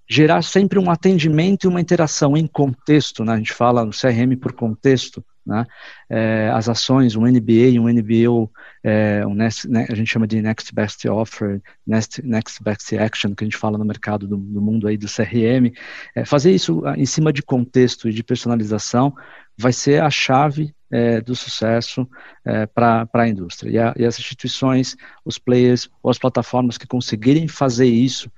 gerar 0.08 0.42
sempre 0.42 0.80
um 0.80 0.90
atendimento 0.90 1.64
e 1.64 1.68
uma 1.68 1.80
interação 1.80 2.36
em 2.36 2.44
contexto, 2.44 3.24
né? 3.24 3.34
a 3.34 3.36
gente 3.36 3.52
fala 3.52 3.84
no 3.84 3.92
CRM 3.92 4.36
por 4.40 4.52
contexto, 4.52 5.24
né? 5.46 5.66
É, 6.10 6.50
as 6.52 6.68
ações, 6.68 7.16
um 7.16 7.24
NBA, 7.24 7.80
um 7.80 7.88
NBO, 7.88 8.50
é, 8.82 9.26
um 9.26 9.34
next, 9.34 9.68
né, 9.68 9.86
a 9.88 9.94
gente 9.94 10.10
chama 10.10 10.26
de 10.26 10.42
Next 10.42 10.74
Best 10.74 11.08
Offer, 11.08 11.62
Next, 11.86 12.22
next 12.22 12.62
Best 12.62 12.96
Action, 12.98 13.34
que 13.34 13.44
a 13.44 13.46
gente 13.46 13.56
fala 13.56 13.78
no 13.78 13.84
mercado 13.84 14.26
do, 14.26 14.36
do 14.36 14.60
mundo 14.60 14.86
aí 14.86 14.96
do 14.96 15.06
CRM, 15.06 15.72
é, 16.14 16.24
fazer 16.24 16.52
isso 16.52 16.82
em 16.96 17.06
cima 17.06 17.32
de 17.32 17.42
contexto 17.42 18.08
e 18.08 18.12
de 18.12 18.22
personalização 18.22 19.14
vai 19.56 19.72
ser 19.72 20.02
a 20.02 20.10
chave 20.10 20.74
é, 20.90 21.20
do 21.20 21.34
sucesso 21.34 22.08
é, 22.44 22.66
para 22.66 23.08
a 23.12 23.28
indústria. 23.28 23.70
E, 23.70 23.78
a, 23.78 23.94
e, 23.96 24.04
as 24.04 24.18
instituições, 24.18 24.96
os 25.24 25.38
players 25.38 25.90
ou 26.02 26.10
as 26.10 26.18
plataformas 26.18 26.78
que 26.78 26.86
conseguirem 26.86 27.48
fazer 27.48 27.86
isso 27.86 28.30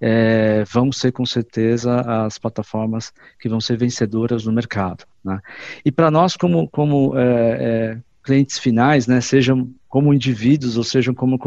é, 0.00 0.64
vão 0.64 0.92
ser 0.92 1.12
com 1.12 1.26
certeza 1.26 2.00
as 2.24 2.38
plataformas 2.38 3.12
que 3.40 3.48
vão 3.48 3.60
ser 3.60 3.76
vencedoras 3.76 4.44
no 4.44 4.52
mercado. 4.52 5.04
Né? 5.24 5.40
E 5.84 5.90
para 5.90 6.10
nós, 6.10 6.36
como, 6.36 6.68
como 6.68 7.16
é, 7.18 7.22
é, 7.24 7.98
clientes 8.22 8.58
finais, 8.58 9.06
né, 9.06 9.20
sejam 9.20 9.70
como 9.88 10.12
indivíduos 10.12 10.76
ou 10.76 10.84
sejam 10.84 11.14
como 11.14 11.38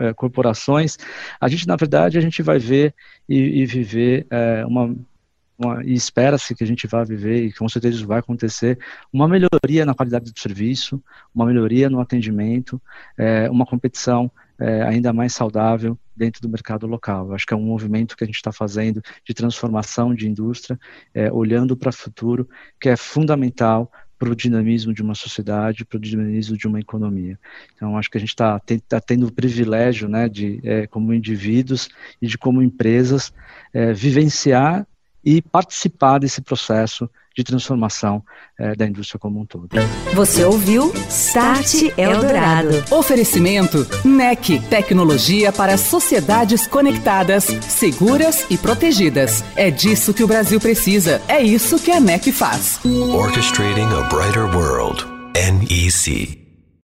é, 0.00 0.14
corporações, 0.14 0.96
a 1.40 1.48
gente, 1.48 1.66
na 1.66 1.76
verdade, 1.76 2.16
a 2.16 2.20
gente 2.20 2.42
vai 2.42 2.58
ver 2.58 2.94
e, 3.28 3.60
e 3.62 3.66
viver 3.66 4.26
uma 4.66 4.96
uma, 5.58 5.84
e 5.84 5.92
espera-se 5.92 6.54
que 6.54 6.62
a 6.62 6.66
gente 6.66 6.86
vá 6.86 7.02
viver, 7.02 7.44
e 7.44 7.52
com 7.52 7.68
certeza 7.68 7.96
isso 7.96 8.06
vai 8.06 8.20
acontecer, 8.20 8.78
uma 9.12 9.26
melhoria 9.26 9.84
na 9.84 9.94
qualidade 9.94 10.32
do 10.32 10.38
serviço, 10.38 11.02
uma 11.34 11.44
melhoria 11.46 11.90
no 11.90 12.00
atendimento, 12.00 12.80
é, 13.16 13.50
uma 13.50 13.66
competição 13.66 14.30
é, 14.58 14.82
ainda 14.82 15.12
mais 15.12 15.34
saudável 15.34 15.98
dentro 16.16 16.40
do 16.40 16.48
mercado 16.48 16.86
local. 16.86 17.28
Eu 17.28 17.34
acho 17.34 17.46
que 17.46 17.54
é 17.54 17.56
um 17.56 17.62
movimento 17.62 18.16
que 18.16 18.24
a 18.24 18.26
gente 18.26 18.36
está 18.36 18.52
fazendo 18.52 19.02
de 19.24 19.34
transformação 19.34 20.14
de 20.14 20.28
indústria, 20.28 20.78
é, 21.12 21.30
olhando 21.32 21.76
para 21.76 21.90
o 21.90 21.92
futuro, 21.92 22.48
que 22.80 22.88
é 22.88 22.96
fundamental 22.96 23.90
para 24.18 24.30
o 24.30 24.34
dinamismo 24.34 24.92
de 24.92 25.00
uma 25.00 25.14
sociedade, 25.14 25.84
para 25.84 25.96
o 25.96 26.00
dinamismo 26.00 26.56
de 26.56 26.66
uma 26.66 26.80
economia. 26.80 27.38
Então, 27.74 27.96
acho 27.96 28.10
que 28.10 28.16
a 28.16 28.20
gente 28.20 28.30
está 28.30 28.60
tá 28.88 29.00
tendo 29.00 29.26
o 29.28 29.32
privilégio, 29.32 30.08
né, 30.08 30.28
de, 30.28 30.60
é, 30.64 30.86
como 30.88 31.14
indivíduos 31.14 31.88
e 32.20 32.26
de 32.26 32.36
como 32.36 32.60
empresas, 32.60 33.32
é, 33.72 33.92
vivenciar 33.92 34.84
e 35.24 35.42
participar 35.42 36.18
desse 36.18 36.40
processo 36.40 37.08
de 37.36 37.44
transformação 37.44 38.22
é, 38.58 38.74
da 38.74 38.84
indústria 38.84 39.18
como 39.18 39.40
um 39.40 39.46
todo. 39.46 39.68
Você 40.12 40.44
ouviu 40.44 40.92
Start 41.08 41.92
Eldorado. 41.96 42.84
Oferecimento 42.90 43.86
NEC, 44.04 44.58
tecnologia 44.68 45.52
para 45.52 45.76
sociedades 45.76 46.66
conectadas, 46.66 47.44
seguras 47.44 48.44
e 48.50 48.58
protegidas. 48.58 49.44
É 49.54 49.70
disso 49.70 50.12
que 50.12 50.24
o 50.24 50.26
Brasil 50.26 50.58
precisa. 50.58 51.22
É 51.28 51.40
isso 51.40 51.78
que 51.78 51.92
a 51.92 52.00
NEC 52.00 52.32
faz. 52.32 52.80
Orchestrating 52.84 53.86
a 53.94 54.02
brighter 54.08 54.44
world. 54.56 55.06
NEC. 55.34 56.47